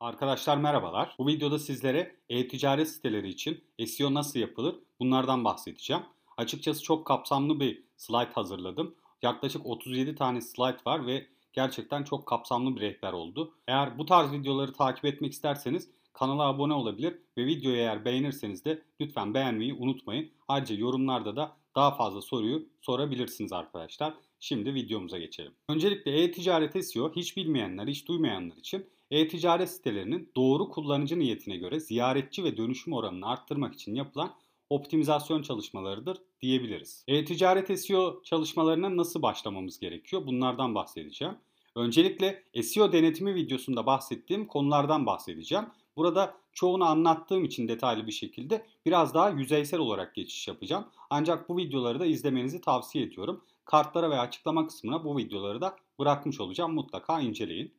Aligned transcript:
Arkadaşlar 0.00 0.56
merhabalar. 0.56 1.14
Bu 1.18 1.26
videoda 1.26 1.58
sizlere 1.58 2.16
e-ticaret 2.28 2.88
siteleri 2.88 3.28
için 3.28 3.64
SEO 3.86 4.14
nasıl 4.14 4.38
yapılır 4.38 4.76
bunlardan 5.00 5.44
bahsedeceğim. 5.44 6.02
Açıkçası 6.36 6.82
çok 6.82 7.06
kapsamlı 7.06 7.60
bir 7.60 7.82
slide 7.96 8.32
hazırladım. 8.32 8.94
Yaklaşık 9.22 9.66
37 9.66 10.14
tane 10.14 10.40
slide 10.40 10.78
var 10.86 11.06
ve 11.06 11.26
gerçekten 11.52 12.04
çok 12.04 12.26
kapsamlı 12.26 12.76
bir 12.76 12.80
rehber 12.80 13.12
oldu. 13.12 13.54
Eğer 13.68 13.98
bu 13.98 14.06
tarz 14.06 14.32
videoları 14.32 14.72
takip 14.72 15.04
etmek 15.04 15.32
isterseniz 15.32 15.90
kanala 16.12 16.42
abone 16.42 16.72
olabilir 16.72 17.18
ve 17.38 17.46
videoyu 17.46 17.76
eğer 17.76 18.04
beğenirseniz 18.04 18.64
de 18.64 18.82
lütfen 19.00 19.34
beğenmeyi 19.34 19.74
unutmayın. 19.74 20.30
Ayrıca 20.48 20.74
yorumlarda 20.74 21.36
da 21.36 21.56
daha 21.76 21.94
fazla 21.94 22.22
soruyu 22.22 22.68
sorabilirsiniz 22.80 23.52
arkadaşlar. 23.52 24.14
Şimdi 24.40 24.74
videomuza 24.74 25.18
geçelim. 25.18 25.52
Öncelikle 25.68 26.22
e-ticaret 26.22 26.86
SEO 26.86 27.12
hiç 27.16 27.36
bilmeyenler, 27.36 27.86
hiç 27.86 28.08
duymayanlar 28.08 28.56
için 28.56 28.86
e-ticaret 29.10 29.70
sitelerinin 29.70 30.32
doğru 30.36 30.68
kullanıcı 30.68 31.18
niyetine 31.18 31.56
göre 31.56 31.80
ziyaretçi 31.80 32.44
ve 32.44 32.56
dönüşüm 32.56 32.92
oranını 32.92 33.26
arttırmak 33.26 33.74
için 33.74 33.94
yapılan 33.94 34.34
optimizasyon 34.70 35.42
çalışmalarıdır 35.42 36.18
diyebiliriz. 36.40 37.04
E-ticaret 37.08 37.80
SEO 37.80 38.22
çalışmalarına 38.22 38.96
nasıl 38.96 39.22
başlamamız 39.22 39.80
gerekiyor? 39.80 40.26
Bunlardan 40.26 40.74
bahsedeceğim. 40.74 41.34
Öncelikle 41.74 42.44
SEO 42.62 42.92
denetimi 42.92 43.34
videosunda 43.34 43.86
bahsettiğim 43.86 44.46
konulardan 44.46 45.06
bahsedeceğim. 45.06 45.64
Burada 45.96 46.36
çoğunu 46.52 46.84
anlattığım 46.84 47.44
için 47.44 47.68
detaylı 47.68 48.06
bir 48.06 48.12
şekilde 48.12 48.66
biraz 48.86 49.14
daha 49.14 49.30
yüzeysel 49.30 49.80
olarak 49.80 50.14
geçiş 50.14 50.48
yapacağım. 50.48 50.86
Ancak 51.10 51.48
bu 51.48 51.56
videoları 51.56 52.00
da 52.00 52.06
izlemenizi 52.06 52.60
tavsiye 52.60 53.04
ediyorum. 53.04 53.44
Kartlara 53.64 54.10
ve 54.10 54.18
açıklama 54.18 54.66
kısmına 54.66 55.04
bu 55.04 55.18
videoları 55.18 55.60
da 55.60 55.76
bırakmış 55.98 56.40
olacağım. 56.40 56.74
Mutlaka 56.74 57.20
inceleyin. 57.20 57.74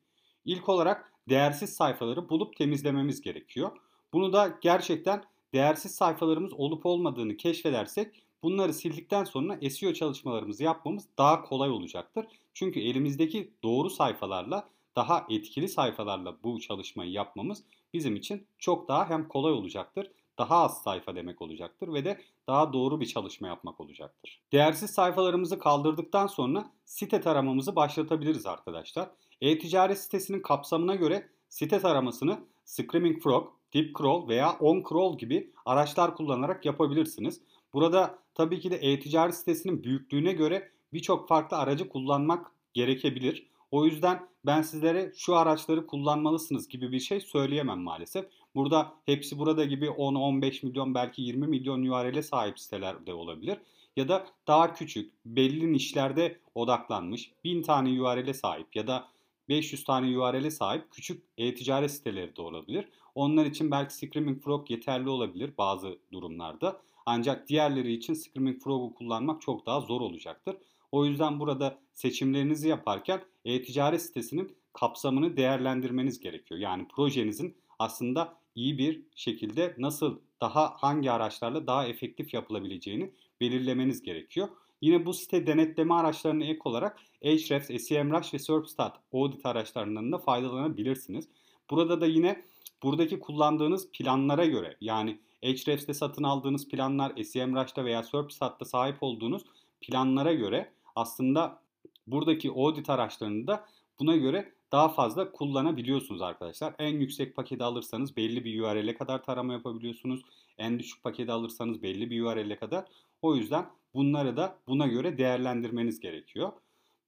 İlk 0.46 0.70
olarak 0.70 1.14
değersiz 1.30 1.74
sayfaları 1.74 2.30
bulup 2.30 2.56
temizlememiz 2.56 3.22
gerekiyor. 3.22 3.72
Bunu 4.14 4.34
da 4.34 4.58
gerçekten 4.62 5.24
değersiz 5.54 5.96
sayfalarımız 5.96 6.54
olup 6.54 6.86
olmadığını 6.86 7.38
keşfedersek 7.38 8.24
bunları 8.44 8.74
sildikten 8.74 9.24
sonra 9.24 9.70
SEO 9.70 9.94
çalışmalarımızı 9.94 10.64
yapmamız 10.64 11.06
daha 11.18 11.44
kolay 11.44 11.70
olacaktır. 11.70 12.26
Çünkü 12.54 12.80
elimizdeki 12.80 13.54
doğru 13.64 13.90
sayfalarla 13.90 14.70
daha 14.96 15.26
etkili 15.30 15.70
sayfalarla 15.70 16.38
bu 16.44 16.60
çalışmayı 16.60 17.12
yapmamız 17.12 17.64
bizim 17.94 18.16
için 18.16 18.48
çok 18.60 18.88
daha 18.88 19.10
hem 19.10 19.28
kolay 19.28 19.54
olacaktır, 19.54 20.12
daha 20.38 20.56
az 20.56 20.84
sayfa 20.84 21.16
demek 21.16 21.42
olacaktır 21.42 21.94
ve 21.94 22.06
de 22.06 22.22
daha 22.48 22.74
doğru 22.74 23.02
bir 23.02 23.06
çalışma 23.06 23.48
yapmak 23.48 23.80
olacaktır. 23.80 24.42
Değersiz 24.52 24.92
sayfalarımızı 24.92 25.60
kaldırdıktan 25.60 26.28
sonra 26.28 26.72
site 26.86 27.22
taramamızı 27.22 27.76
başlatabiliriz 27.76 28.46
arkadaşlar. 28.46 29.10
E-ticaret 29.42 30.00
sitesinin 30.00 30.42
kapsamına 30.42 30.96
göre 30.96 31.30
site 31.50 31.80
taramasını 31.80 32.40
Screaming 32.66 33.24
Frog, 33.24 33.48
DeepCrawl 33.74 34.28
veya 34.28 34.52
OnCrawl 34.60 35.18
gibi 35.18 35.52
araçlar 35.66 36.16
kullanarak 36.16 36.66
yapabilirsiniz. 36.66 37.42
Burada 37.74 38.20
tabii 38.34 38.60
ki 38.60 38.72
de 38.72 38.76
e-ticaret 38.76 39.36
sitesinin 39.36 39.84
büyüklüğüne 39.84 40.34
göre 40.34 40.72
birçok 40.94 41.28
farklı 41.28 41.58
aracı 41.58 41.90
kullanmak 41.90 42.52
gerekebilir. 42.74 43.48
O 43.72 43.86
yüzden 43.86 44.28
ben 44.46 44.62
sizlere 44.62 45.12
şu 45.16 45.36
araçları 45.36 45.88
kullanmalısınız 45.88 46.68
gibi 46.68 46.92
bir 46.92 47.00
şey 47.00 47.20
söyleyemem 47.20 47.80
maalesef. 47.80 48.26
Burada 48.56 48.94
hepsi 49.06 49.40
burada 49.40 49.66
gibi 49.66 49.86
10-15 49.86 50.66
milyon 50.66 50.96
belki 50.96 51.22
20 51.22 51.48
milyon 51.48 51.86
URL'e 51.86 52.24
sahip 52.24 52.60
siteler 52.60 53.06
de 53.06 53.14
olabilir. 53.14 53.58
Ya 53.96 54.08
da 54.08 54.26
daha 54.48 54.74
küçük 54.74 55.14
belli 55.26 55.74
nişlerde 55.74 56.40
odaklanmış 56.56 57.32
1000 57.44 57.62
tane 57.62 58.02
URL'e 58.02 58.34
sahip 58.34 58.76
ya 58.76 58.88
da 58.88 59.08
500 59.50 59.84
tane 59.84 60.18
URL'e 60.18 60.52
sahip 60.52 60.92
küçük 60.92 61.24
e-ticaret 61.38 61.92
siteleri 61.92 62.36
de 62.36 62.42
olabilir. 62.42 62.90
Onlar 63.16 63.46
için 63.46 63.72
belki 63.72 63.94
Screaming 63.94 64.44
Frog 64.44 64.72
yeterli 64.72 65.10
olabilir 65.10 65.54
bazı 65.58 66.00
durumlarda. 66.12 66.82
Ancak 67.06 67.48
diğerleri 67.48 67.94
için 67.94 68.14
Screaming 68.14 68.64
Frog'u 68.64 68.94
kullanmak 68.94 69.42
çok 69.42 69.66
daha 69.66 69.82
zor 69.82 70.02
olacaktır. 70.02 70.56
O 70.92 71.06
yüzden 71.06 71.40
burada 71.40 71.80
seçimlerinizi 71.94 72.70
yaparken 72.70 73.22
e-ticaret 73.46 74.02
sitesinin 74.02 74.56
kapsamını 74.74 75.38
değerlendirmeniz 75.38 76.20
gerekiyor. 76.20 76.60
Yani 76.60 76.88
projenizin 76.88 77.58
aslında 77.80 78.34
iyi 78.56 78.78
bir 78.78 79.02
şekilde 79.16 79.76
nasıl 79.78 80.20
daha 80.42 80.74
hangi 80.78 81.12
araçlarla 81.12 81.68
daha 81.68 81.88
efektif 81.88 82.34
yapılabileceğini 82.34 83.14
belirlemeniz 83.42 84.02
gerekiyor. 84.02 84.48
Yine 84.82 85.06
bu 85.06 85.14
site 85.14 85.48
denetleme 85.48 85.94
araçlarına 85.94 86.46
ek 86.46 86.60
olarak 86.64 86.98
Ahrefs, 87.26 87.88
SEMrush 87.88 88.34
ve 88.34 88.40
SERPstat 88.40 89.00
audit 89.14 89.46
araçlarından 89.46 90.12
da 90.12 90.18
faydalanabilirsiniz. 90.18 91.28
Burada 91.70 92.02
da 92.02 92.06
yine 92.06 92.44
buradaki 92.84 93.20
kullandığınız 93.20 93.92
planlara 93.92 94.46
göre 94.46 94.78
yani 94.82 95.20
Ahrefs'te 95.44 95.94
satın 95.94 96.24
aldığınız 96.24 96.68
planlar, 96.68 97.24
SEMrush'ta 97.24 97.86
veya 97.86 98.04
SERPstat'ta 98.04 98.66
sahip 98.66 98.98
olduğunuz 99.02 99.44
planlara 99.82 100.34
göre 100.34 100.72
aslında 100.96 101.62
buradaki 102.08 102.52
audit 102.52 102.90
araçlarını 102.90 103.48
da 103.48 103.66
buna 104.00 104.16
göre 104.16 104.54
daha 104.72 104.90
fazla 104.90 105.32
kullanabiliyorsunuz 105.32 106.22
arkadaşlar. 106.22 106.76
En 106.80 107.00
yüksek 107.00 107.36
paketi 107.36 107.64
alırsanız 107.64 108.18
belli 108.18 108.46
bir 108.46 108.62
URL'e 108.62 108.94
kadar 108.94 109.24
tarama 109.24 109.54
yapabiliyorsunuz. 109.54 110.22
En 110.58 110.80
düşük 110.80 111.04
paketi 111.04 111.32
alırsanız 111.32 111.84
belli 111.84 112.10
bir 112.10 112.22
URL'e 112.22 112.56
kadar. 112.56 112.86
O 113.22 113.36
yüzden 113.36 113.66
bunları 113.94 114.38
da 114.38 114.60
buna 114.68 114.88
göre 114.88 115.18
değerlendirmeniz 115.18 116.00
gerekiyor. 116.00 116.52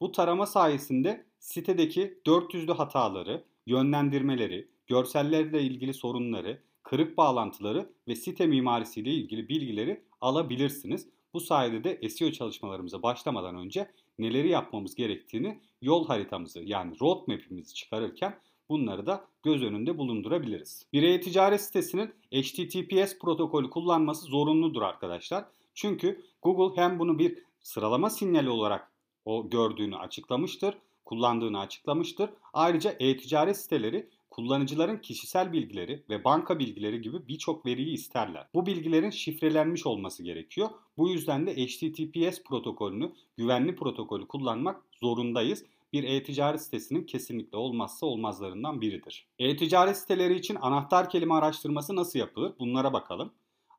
Bu 0.01 0.11
tarama 0.11 0.45
sayesinde 0.45 1.25
sitedeki 1.39 2.19
400'lü 2.25 2.73
hataları, 2.73 3.43
yönlendirmeleri, 3.67 4.67
görsellerle 4.87 5.61
ilgili 5.61 5.93
sorunları, 5.93 6.61
kırık 6.83 7.17
bağlantıları 7.17 7.89
ve 8.07 8.15
site 8.15 8.47
mimarisiyle 8.47 9.09
ilgili 9.09 9.49
bilgileri 9.49 10.03
alabilirsiniz. 10.21 11.07
Bu 11.33 11.39
sayede 11.39 11.83
de 11.83 12.09
SEO 12.09 12.31
çalışmalarımıza 12.31 13.03
başlamadan 13.03 13.55
önce 13.55 13.91
neleri 14.19 14.49
yapmamız 14.49 14.95
gerektiğini 14.95 15.59
yol 15.81 16.07
haritamızı 16.07 16.59
yani 16.59 16.99
roadmap'imizi 17.01 17.73
çıkarırken 17.73 18.39
bunları 18.69 19.05
da 19.05 19.25
göz 19.43 19.63
önünde 19.63 19.97
bulundurabiliriz. 19.97 20.85
Bir 20.93 21.03
e-ticaret 21.03 21.61
sitesinin 21.61 22.13
HTTPS 22.33 23.19
protokolü 23.19 23.69
kullanması 23.69 24.25
zorunludur 24.25 24.81
arkadaşlar. 24.81 25.45
Çünkü 25.81 26.21
Google 26.41 26.81
hem 26.81 26.99
bunu 26.99 27.19
bir 27.19 27.37
sıralama 27.59 28.09
sinyali 28.09 28.49
olarak 28.49 28.91
o 29.25 29.49
gördüğünü 29.49 29.97
açıklamıştır, 29.97 30.75
kullandığını 31.05 31.59
açıklamıştır. 31.59 32.29
Ayrıca 32.53 32.95
e-ticaret 32.99 33.57
siteleri 33.57 34.09
kullanıcıların 34.29 34.97
kişisel 34.97 35.53
bilgileri 35.53 36.03
ve 36.09 36.23
banka 36.23 36.59
bilgileri 36.59 37.01
gibi 37.01 37.27
birçok 37.27 37.65
veriyi 37.65 37.93
isterler. 37.93 38.47
Bu 38.53 38.65
bilgilerin 38.65 39.09
şifrelenmiş 39.09 39.85
olması 39.85 40.23
gerekiyor. 40.23 40.69
Bu 40.97 41.09
yüzden 41.09 41.47
de 41.47 41.55
HTTPS 41.55 42.43
protokolünü, 42.43 43.11
güvenli 43.37 43.75
protokolü 43.75 44.27
kullanmak 44.27 44.81
zorundayız 44.91 45.65
bir 45.93 46.03
e-ticaret 46.03 46.61
sitesinin 46.61 47.03
kesinlikle 47.03 47.57
olmazsa 47.57 48.05
olmazlarından 48.05 48.81
biridir. 48.81 49.27
E-ticaret 49.39 49.97
siteleri 49.97 50.35
için 50.35 50.57
anahtar 50.61 51.09
kelime 51.09 51.33
araştırması 51.33 51.95
nasıl 51.95 52.19
yapılır? 52.19 52.53
Bunlara 52.59 52.93
bakalım. 52.93 53.31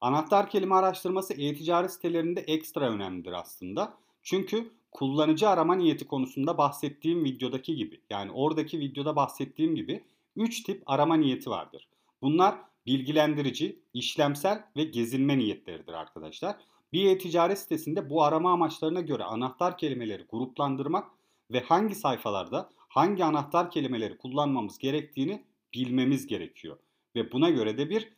Anahtar 0.03 0.51
kelime 0.51 0.75
araştırması 0.75 1.33
e-ticaret 1.33 1.93
sitelerinde 1.93 2.41
ekstra 2.41 2.91
önemlidir 2.91 3.33
aslında. 3.33 3.95
Çünkü 4.23 4.71
kullanıcı 4.93 5.49
arama 5.49 5.75
niyeti 5.75 6.07
konusunda 6.07 6.59
bahsettiğim 6.59 7.25
videodaki 7.25 7.77
gibi 7.77 8.01
yani 8.11 8.31
oradaki 8.33 8.81
videoda 8.81 9.17
bahsettiğim 9.17 9.75
gibi 9.75 10.05
3 10.37 10.63
tip 10.63 10.83
arama 10.87 11.15
niyeti 11.17 11.51
vardır. 11.51 11.89
Bunlar 12.23 12.55
bilgilendirici, 12.87 13.79
işlemsel 13.95 14.65
ve 14.77 14.85
gezinme 14.85 15.39
niyetleridir 15.39 15.93
arkadaşlar. 15.93 16.57
Bir 16.93 17.07
e-ticaret 17.07 17.59
sitesinde 17.59 18.11
bu 18.11 18.23
arama 18.23 18.53
amaçlarına 18.53 19.01
göre 19.01 19.25
anahtar 19.25 19.79
kelimeleri 19.79 20.25
gruplandırmak 20.31 21.11
ve 21.51 21.61
hangi 21.61 21.95
sayfalarda 21.95 22.71
hangi 22.89 23.25
anahtar 23.25 23.71
kelimeleri 23.71 24.19
kullanmamız 24.19 24.79
gerektiğini 24.79 25.45
bilmemiz 25.75 26.27
gerekiyor. 26.27 26.79
Ve 27.17 27.33
buna 27.33 27.51
göre 27.51 27.79
de 27.79 27.91
bir 27.91 28.13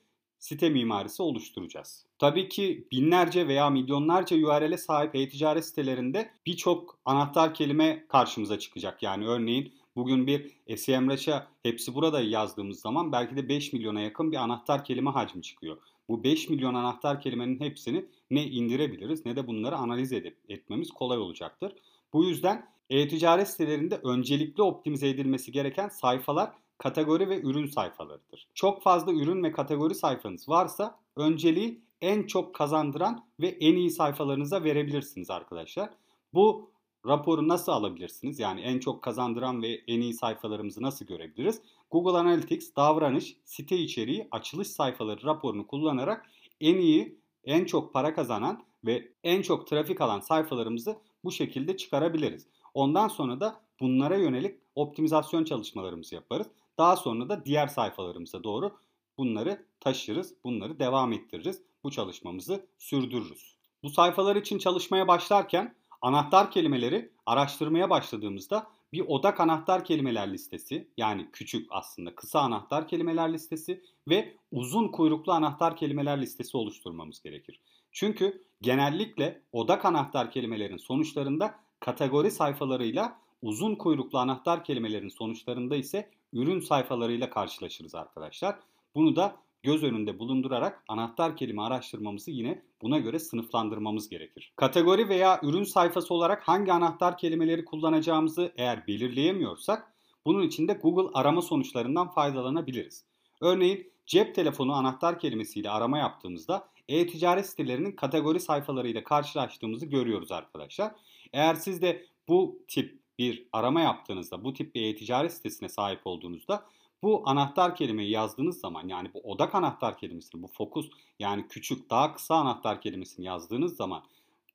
site 0.44 0.70
mimarisi 0.70 1.22
oluşturacağız. 1.22 2.06
Tabii 2.18 2.48
ki 2.48 2.88
binlerce 2.92 3.48
veya 3.48 3.70
milyonlarca 3.70 4.36
URL'e 4.36 4.76
sahip 4.76 5.14
e-ticaret 5.14 5.64
sitelerinde 5.64 6.30
birçok 6.46 6.98
anahtar 7.04 7.54
kelime 7.54 8.04
karşımıza 8.08 8.58
çıkacak. 8.58 9.02
Yani 9.02 9.26
örneğin 9.26 9.72
bugün 9.96 10.26
bir 10.26 10.50
SEMrush'a 10.76 11.46
hepsi 11.62 11.94
burada 11.94 12.20
yazdığımız 12.20 12.80
zaman 12.80 13.12
belki 13.12 13.36
de 13.36 13.48
5 13.48 13.72
milyona 13.72 14.00
yakın 14.00 14.32
bir 14.32 14.36
anahtar 14.36 14.84
kelime 14.84 15.10
hacmi 15.10 15.42
çıkıyor. 15.42 15.76
Bu 16.08 16.24
5 16.24 16.48
milyon 16.48 16.74
anahtar 16.74 17.20
kelimenin 17.20 17.60
hepsini 17.60 18.04
ne 18.30 18.46
indirebiliriz 18.46 19.26
ne 19.26 19.36
de 19.36 19.46
bunları 19.46 19.76
analiz 19.76 20.12
edip 20.12 20.36
etmemiz 20.48 20.90
kolay 20.90 21.18
olacaktır. 21.18 21.72
Bu 22.12 22.24
yüzden 22.24 22.66
e-ticaret 22.90 23.48
sitelerinde 23.48 23.96
öncelikli 23.96 24.62
optimize 24.62 25.08
edilmesi 25.08 25.52
gereken 25.52 25.88
sayfalar 25.88 26.50
kategori 26.84 27.28
ve 27.28 27.40
ürün 27.40 27.66
sayfalarıdır. 27.66 28.48
Çok 28.54 28.82
fazla 28.82 29.12
ürün 29.12 29.42
ve 29.42 29.52
kategori 29.52 29.94
sayfanız 29.94 30.48
varsa 30.48 30.98
önceliği 31.16 31.80
en 32.00 32.22
çok 32.22 32.54
kazandıran 32.54 33.24
ve 33.40 33.48
en 33.48 33.76
iyi 33.76 33.90
sayfalarınıza 33.90 34.64
verebilirsiniz 34.64 35.30
arkadaşlar. 35.30 35.90
Bu 36.34 36.70
raporu 37.06 37.48
nasıl 37.48 37.72
alabilirsiniz? 37.72 38.38
Yani 38.38 38.60
en 38.60 38.78
çok 38.78 39.02
kazandıran 39.02 39.62
ve 39.62 39.80
en 39.88 40.00
iyi 40.00 40.14
sayfalarımızı 40.14 40.82
nasıl 40.82 41.06
görebiliriz? 41.06 41.62
Google 41.90 42.18
Analytics 42.18 42.76
davranış, 42.76 43.36
site 43.44 43.76
içeriği, 43.76 44.28
açılış 44.30 44.68
sayfaları 44.68 45.24
raporunu 45.24 45.66
kullanarak 45.66 46.30
en 46.60 46.76
iyi, 46.76 47.18
en 47.44 47.64
çok 47.64 47.92
para 47.92 48.14
kazanan 48.14 48.64
ve 48.84 49.08
en 49.22 49.42
çok 49.42 49.66
trafik 49.66 50.00
alan 50.00 50.20
sayfalarımızı 50.20 50.98
bu 51.24 51.32
şekilde 51.32 51.76
çıkarabiliriz. 51.76 52.46
Ondan 52.74 53.08
sonra 53.08 53.40
da 53.40 53.60
bunlara 53.80 54.16
yönelik 54.16 54.58
optimizasyon 54.74 55.44
çalışmalarımızı 55.44 56.14
yaparız. 56.14 56.46
Daha 56.78 56.96
sonra 56.96 57.28
da 57.28 57.44
diğer 57.44 57.66
sayfalarımıza 57.66 58.44
doğru 58.44 58.76
bunları 59.18 59.66
taşırız, 59.80 60.34
bunları 60.44 60.78
devam 60.78 61.12
ettiririz. 61.12 61.62
Bu 61.84 61.90
çalışmamızı 61.90 62.66
sürdürürüz. 62.78 63.56
Bu 63.82 63.90
sayfalar 63.90 64.36
için 64.36 64.58
çalışmaya 64.58 65.08
başlarken 65.08 65.74
anahtar 66.02 66.50
kelimeleri 66.50 67.12
araştırmaya 67.26 67.90
başladığımızda 67.90 68.66
bir 68.92 69.04
odak 69.08 69.40
anahtar 69.40 69.84
kelimeler 69.84 70.32
listesi 70.32 70.88
yani 70.96 71.28
küçük 71.32 71.66
aslında 71.70 72.14
kısa 72.14 72.40
anahtar 72.40 72.88
kelimeler 72.88 73.32
listesi 73.32 73.82
ve 74.08 74.36
uzun 74.52 74.88
kuyruklu 74.88 75.32
anahtar 75.32 75.76
kelimeler 75.76 76.20
listesi 76.20 76.56
oluşturmamız 76.56 77.22
gerekir. 77.22 77.60
Çünkü 77.92 78.42
genellikle 78.62 79.42
odak 79.52 79.84
anahtar 79.84 80.30
kelimelerin 80.30 80.76
sonuçlarında 80.76 81.54
kategori 81.80 82.30
sayfalarıyla 82.30 83.18
uzun 83.42 83.74
kuyruklu 83.74 84.18
anahtar 84.18 84.64
kelimelerin 84.64 85.08
sonuçlarında 85.08 85.76
ise 85.76 86.10
ürün 86.34 86.60
sayfalarıyla 86.60 87.30
karşılaşırız 87.30 87.94
arkadaşlar. 87.94 88.56
Bunu 88.94 89.16
da 89.16 89.36
göz 89.62 89.82
önünde 89.82 90.18
bulundurarak 90.18 90.84
anahtar 90.88 91.36
kelime 91.36 91.62
araştırmamızı 91.62 92.30
yine 92.30 92.62
buna 92.82 92.98
göre 92.98 93.18
sınıflandırmamız 93.18 94.08
gerekir. 94.08 94.52
Kategori 94.56 95.08
veya 95.08 95.40
ürün 95.42 95.64
sayfası 95.64 96.14
olarak 96.14 96.48
hangi 96.48 96.72
anahtar 96.72 97.18
kelimeleri 97.18 97.64
kullanacağımızı 97.64 98.52
eğer 98.56 98.86
belirleyemiyorsak 98.86 99.92
bunun 100.26 100.42
için 100.42 100.68
de 100.68 100.72
Google 100.72 101.10
arama 101.14 101.42
sonuçlarından 101.42 102.10
faydalanabiliriz. 102.10 103.04
Örneğin 103.40 103.92
cep 104.06 104.34
telefonu 104.34 104.72
anahtar 104.72 105.18
kelimesiyle 105.18 105.70
arama 105.70 105.98
yaptığımızda 105.98 106.68
e-ticaret 106.88 107.46
sitelerinin 107.46 107.92
kategori 107.92 108.40
sayfalarıyla 108.40 109.04
karşılaştığımızı 109.04 109.86
görüyoruz 109.86 110.32
arkadaşlar. 110.32 110.92
Eğer 111.32 111.54
siz 111.54 111.82
de 111.82 112.06
bu 112.28 112.58
tip 112.68 113.03
bir 113.18 113.48
arama 113.52 113.80
yaptığınızda, 113.80 114.44
bu 114.44 114.52
tip 114.52 114.74
bir 114.74 114.82
e-ticaret 114.82 115.32
sitesine 115.32 115.68
sahip 115.68 116.00
olduğunuzda 116.04 116.64
bu 117.02 117.22
anahtar 117.26 117.76
kelimeyi 117.76 118.10
yazdığınız 118.10 118.60
zaman 118.60 118.88
yani 118.88 119.10
bu 119.14 119.20
odak 119.20 119.54
anahtar 119.54 119.98
kelimesini, 119.98 120.42
bu 120.42 120.46
fokus 120.46 120.90
yani 121.18 121.48
küçük 121.48 121.90
daha 121.90 122.14
kısa 122.14 122.34
anahtar 122.34 122.80
kelimesini 122.80 123.26
yazdığınız 123.26 123.76
zaman 123.76 124.04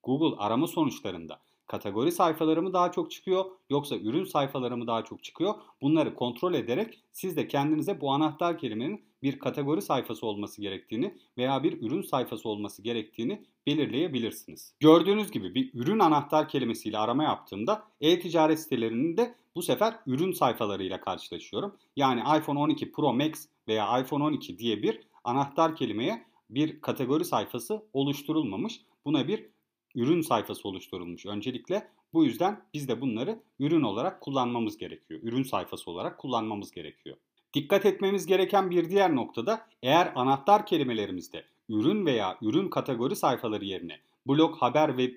Google 0.03 0.37
arama 0.37 0.67
sonuçlarında 0.67 1.39
kategori 1.69 2.11
sayfaları 2.11 2.61
mı 2.61 2.73
daha 2.73 2.91
çok 2.91 3.11
çıkıyor 3.11 3.45
yoksa 3.69 3.95
ürün 3.95 4.23
sayfaları 4.23 4.77
mı 4.77 4.87
daha 4.87 5.03
çok 5.03 5.23
çıkıyor? 5.23 5.53
Bunları 5.81 6.15
kontrol 6.15 6.53
ederek 6.53 6.99
siz 7.11 7.37
de 7.37 7.47
kendinize 7.47 8.01
bu 8.01 8.11
anahtar 8.11 8.57
kelimenin 8.57 9.01
bir 9.23 9.39
kategori 9.39 9.81
sayfası 9.81 10.25
olması 10.25 10.61
gerektiğini 10.61 11.17
veya 11.37 11.63
bir 11.63 11.81
ürün 11.81 12.01
sayfası 12.01 12.49
olması 12.49 12.81
gerektiğini 12.81 13.45
belirleyebilirsiniz. 13.67 14.73
Gördüğünüz 14.79 15.31
gibi 15.31 15.55
bir 15.55 15.71
ürün 15.73 15.99
anahtar 15.99 16.49
kelimesiyle 16.49 16.97
arama 16.97 17.23
yaptığımda 17.23 17.83
e-ticaret 18.01 18.59
sitelerinde 18.59 19.35
bu 19.55 19.61
sefer 19.61 19.99
ürün 20.05 20.31
sayfalarıyla 20.31 21.01
karşılaşıyorum. 21.01 21.75
Yani 21.95 22.21
iPhone 22.39 22.59
12 22.59 22.91
Pro 22.91 23.13
Max 23.13 23.47
veya 23.67 23.99
iPhone 23.99 24.23
12 24.23 24.57
diye 24.59 24.83
bir 24.83 24.99
anahtar 25.23 25.75
kelimeye 25.75 26.25
bir 26.49 26.81
kategori 26.81 27.25
sayfası 27.25 27.85
oluşturulmamış. 27.93 28.81
Buna 29.05 29.27
bir 29.27 29.49
ürün 29.95 30.21
sayfası 30.21 30.67
oluşturulmuş 30.67 31.25
öncelikle. 31.25 31.87
Bu 32.13 32.25
yüzden 32.25 32.65
biz 32.73 32.87
de 32.87 33.01
bunları 33.01 33.43
ürün 33.59 33.81
olarak 33.81 34.21
kullanmamız 34.21 34.77
gerekiyor. 34.77 35.19
Ürün 35.23 35.43
sayfası 35.43 35.91
olarak 35.91 36.17
kullanmamız 36.17 36.71
gerekiyor. 36.71 37.17
Dikkat 37.53 37.85
etmemiz 37.85 38.25
gereken 38.25 38.69
bir 38.71 38.89
diğer 38.89 39.15
noktada 39.15 39.67
eğer 39.83 40.11
anahtar 40.15 40.65
kelimelerimizde 40.65 41.45
ürün 41.69 42.05
veya 42.05 42.37
ürün 42.41 42.69
kategori 42.69 43.15
sayfaları 43.15 43.65
yerine 43.65 43.99
blog, 44.27 44.57
haber 44.57 44.97
ve 44.97 45.11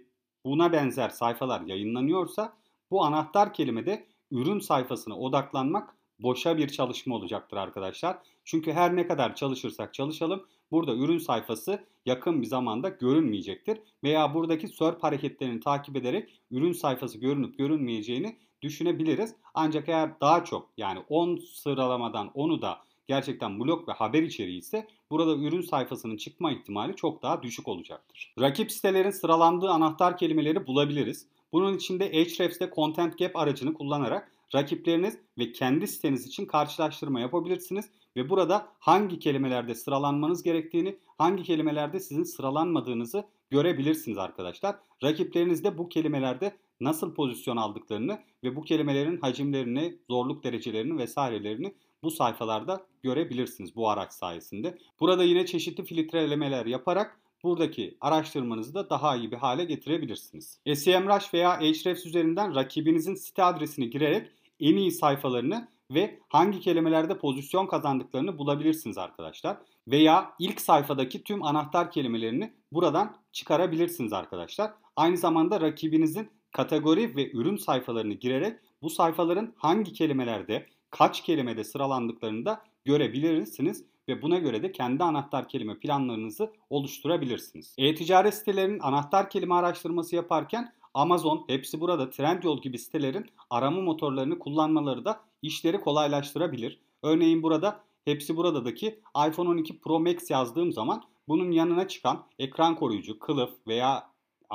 buna 0.44 0.72
benzer 0.72 1.08
sayfalar 1.08 1.60
yayınlanıyorsa 1.60 2.56
bu 2.90 3.04
anahtar 3.04 3.54
kelimede 3.54 4.06
ürün 4.30 4.58
sayfasına 4.58 5.18
odaklanmak 5.18 5.96
boşa 6.18 6.58
bir 6.58 6.68
çalışma 6.68 7.14
olacaktır 7.14 7.56
arkadaşlar. 7.56 8.18
Çünkü 8.44 8.72
her 8.72 8.96
ne 8.96 9.06
kadar 9.06 9.34
çalışırsak 9.34 9.94
çalışalım 9.94 10.46
burada 10.72 10.94
ürün 10.94 11.18
sayfası 11.18 11.84
yakın 12.06 12.42
bir 12.42 12.46
zamanda 12.46 12.88
görünmeyecektir. 12.88 13.78
Veya 14.04 14.34
buradaki 14.34 14.68
SERP 14.68 15.02
hareketlerini 15.02 15.60
takip 15.60 15.96
ederek 15.96 16.40
ürün 16.50 16.72
sayfası 16.72 17.18
görünüp 17.18 17.58
görünmeyeceğini 17.58 18.36
düşünebiliriz. 18.62 19.34
Ancak 19.54 19.88
eğer 19.88 20.20
daha 20.20 20.44
çok 20.44 20.68
yani 20.76 20.98
10 21.08 21.36
sıralamadan 21.36 22.26
10'u 22.26 22.62
da 22.62 22.78
gerçekten 23.06 23.60
blog 23.60 23.88
ve 23.88 23.92
haber 23.92 24.22
içeriği 24.22 24.58
ise 24.58 24.86
burada 25.10 25.36
ürün 25.36 25.60
sayfasının 25.60 26.16
çıkma 26.16 26.52
ihtimali 26.52 26.96
çok 26.96 27.22
daha 27.22 27.42
düşük 27.42 27.68
olacaktır. 27.68 28.34
Rakip 28.40 28.72
sitelerin 28.72 29.10
sıralandığı 29.10 29.70
anahtar 29.70 30.16
kelimeleri 30.16 30.66
bulabiliriz. 30.66 31.26
Bunun 31.52 31.76
için 31.76 32.00
de 32.00 32.04
Ahrefs'te 32.04 32.70
Content 32.74 33.18
Gap 33.18 33.36
aracını 33.36 33.74
kullanarak 33.74 34.32
rakipleriniz 34.54 35.18
ve 35.38 35.52
kendi 35.52 35.86
siteniz 35.86 36.26
için 36.26 36.46
karşılaştırma 36.46 37.20
yapabilirsiniz 37.20 37.90
ve 38.16 38.28
burada 38.28 38.68
hangi 38.78 39.18
kelimelerde 39.18 39.74
sıralanmanız 39.74 40.42
gerektiğini, 40.42 40.98
hangi 41.18 41.42
kelimelerde 41.42 42.00
sizin 42.00 42.22
sıralanmadığınızı 42.22 43.24
görebilirsiniz 43.50 44.18
arkadaşlar. 44.18 44.76
Rakipleriniz 45.02 45.64
de 45.64 45.78
bu 45.78 45.88
kelimelerde 45.88 46.56
nasıl 46.80 47.14
pozisyon 47.14 47.56
aldıklarını 47.56 48.18
ve 48.44 48.56
bu 48.56 48.62
kelimelerin 48.62 49.20
hacimlerini, 49.20 49.98
zorluk 50.10 50.44
derecelerini 50.44 50.98
vesairelerini 50.98 51.74
bu 52.02 52.10
sayfalarda 52.10 52.86
görebilirsiniz 53.02 53.76
bu 53.76 53.90
araç 53.90 54.12
sayesinde. 54.12 54.78
Burada 55.00 55.24
yine 55.24 55.46
çeşitli 55.46 55.84
filtrelemeler 55.84 56.66
yaparak 56.66 57.20
buradaki 57.42 57.96
araştırmanızı 58.00 58.74
da 58.74 58.90
daha 58.90 59.16
iyi 59.16 59.30
bir 59.32 59.36
hale 59.36 59.64
getirebilirsiniz. 59.64 60.60
SEMrush 60.74 61.34
veya 61.34 61.50
Ahrefs 61.50 62.06
üzerinden 62.06 62.54
rakibinizin 62.54 63.14
site 63.14 63.44
adresini 63.44 63.90
girerek 63.90 64.30
en 64.60 64.76
iyi 64.76 64.92
sayfalarını 64.92 65.68
ve 65.94 66.20
hangi 66.28 66.60
kelimelerde 66.60 67.18
pozisyon 67.18 67.66
kazandıklarını 67.66 68.38
bulabilirsiniz 68.38 68.98
arkadaşlar. 68.98 69.56
Veya 69.88 70.32
ilk 70.38 70.60
sayfadaki 70.60 71.24
tüm 71.24 71.42
anahtar 71.44 71.90
kelimelerini 71.90 72.52
buradan 72.72 73.16
çıkarabilirsiniz 73.32 74.12
arkadaşlar. 74.12 74.72
Aynı 74.96 75.16
zamanda 75.16 75.60
rakibinizin 75.60 76.30
kategori 76.52 77.16
ve 77.16 77.30
ürün 77.32 77.56
sayfalarını 77.56 78.14
girerek 78.14 78.58
bu 78.82 78.90
sayfaların 78.90 79.52
hangi 79.56 79.92
kelimelerde, 79.92 80.66
kaç 80.90 81.22
kelimede 81.22 81.64
sıralandıklarını 81.64 82.44
da 82.44 82.62
görebilirsiniz 82.84 83.84
ve 84.08 84.22
buna 84.22 84.38
göre 84.38 84.62
de 84.62 84.72
kendi 84.72 85.04
anahtar 85.04 85.48
kelime 85.48 85.78
planlarınızı 85.78 86.52
oluşturabilirsiniz. 86.70 87.74
E-ticaret 87.78 88.34
sitelerinin 88.34 88.80
anahtar 88.80 89.30
kelime 89.30 89.54
araştırması 89.54 90.16
yaparken 90.16 90.72
Amazon, 90.94 91.44
hepsi 91.46 91.80
burada 91.80 92.10
Trendyol 92.10 92.62
gibi 92.62 92.78
sitelerin 92.78 93.26
arama 93.50 93.80
motorlarını 93.80 94.38
kullanmaları 94.38 95.04
da 95.04 95.20
işleri 95.42 95.80
kolaylaştırabilir. 95.80 96.80
Örneğin 97.02 97.42
burada 97.42 97.84
hepsi 98.04 98.36
buradaki 98.36 99.00
iPhone 99.28 99.48
12 99.48 99.80
Pro 99.80 100.00
Max 100.00 100.30
yazdığım 100.30 100.72
zaman 100.72 101.02
bunun 101.28 101.50
yanına 101.50 101.88
çıkan 101.88 102.26
ekran 102.38 102.76
koruyucu, 102.76 103.18
kılıf 103.18 103.50
veya 103.66 104.12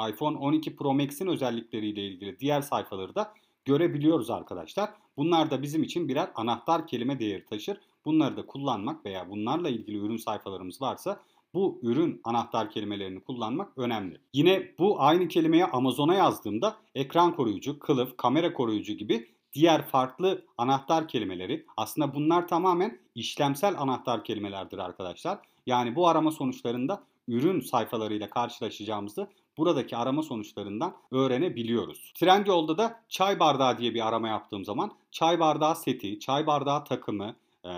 iPhone 0.10 0.38
12 0.38 0.76
Pro 0.76 0.94
Max'in 0.94 1.28
özellikleriyle 1.28 2.08
ilgili 2.08 2.40
diğer 2.40 2.62
sayfaları 2.62 3.16
da 3.16 3.34
görebiliyoruz 3.66 4.30
arkadaşlar. 4.30 4.90
Bunlar 5.18 5.52
da 5.52 5.62
bizim 5.62 5.84
için 5.84 6.08
birer 6.08 6.30
anahtar 6.36 6.88
kelime 6.88 7.20
değeri 7.20 7.46
taşır. 7.46 7.78
Bunları 8.06 8.38
da 8.38 8.46
kullanmak 8.46 9.06
veya 9.06 9.30
bunlarla 9.30 9.70
ilgili 9.70 9.98
ürün 9.98 10.18
sayfalarımız 10.18 10.82
varsa 10.82 11.24
bu 11.54 11.80
ürün 11.82 12.22
anahtar 12.24 12.72
kelimelerini 12.72 13.20
kullanmak 13.20 13.78
önemli. 13.78 14.22
Yine 14.34 14.72
bu 14.80 15.02
aynı 15.02 15.28
kelimeyi 15.28 15.66
Amazon'a 15.66 16.16
yazdığımda 16.16 16.78
ekran 16.96 17.36
koruyucu, 17.36 17.80
kılıf, 17.80 18.18
kamera 18.18 18.54
koruyucu 18.54 18.94
gibi 18.94 19.28
diğer 19.58 19.88
farklı 19.88 20.46
anahtar 20.58 21.08
kelimeleri 21.08 21.66
aslında 21.78 22.14
bunlar 22.14 22.48
tamamen 22.48 23.00
işlemsel 23.16 23.76
anahtar 23.78 24.24
kelimelerdir 24.24 24.78
arkadaşlar. 24.78 25.40
Yani 25.66 25.96
bu 25.96 26.08
arama 26.08 26.32
sonuçlarında 26.32 27.04
ürün 27.28 27.60
sayfalarıyla 27.60 28.30
karşılaşacağımızı 28.30 29.28
buradaki 29.58 29.98
arama 29.98 30.24
sonuçlarından 30.24 30.96
öğrenebiliyoruz. 31.12 32.14
Trendyol'da 32.16 32.78
da 32.78 33.04
çay 33.10 33.40
bardağı 33.40 33.78
diye 33.78 33.94
bir 33.94 34.08
arama 34.08 34.28
yaptığım 34.28 34.66
zaman 34.66 34.92
çay 35.12 35.40
bardağı 35.40 35.76
seti, 35.76 36.20
çay 36.20 36.48
bardağı 36.48 36.84
takımı, 36.84 37.36
e, 37.66 37.70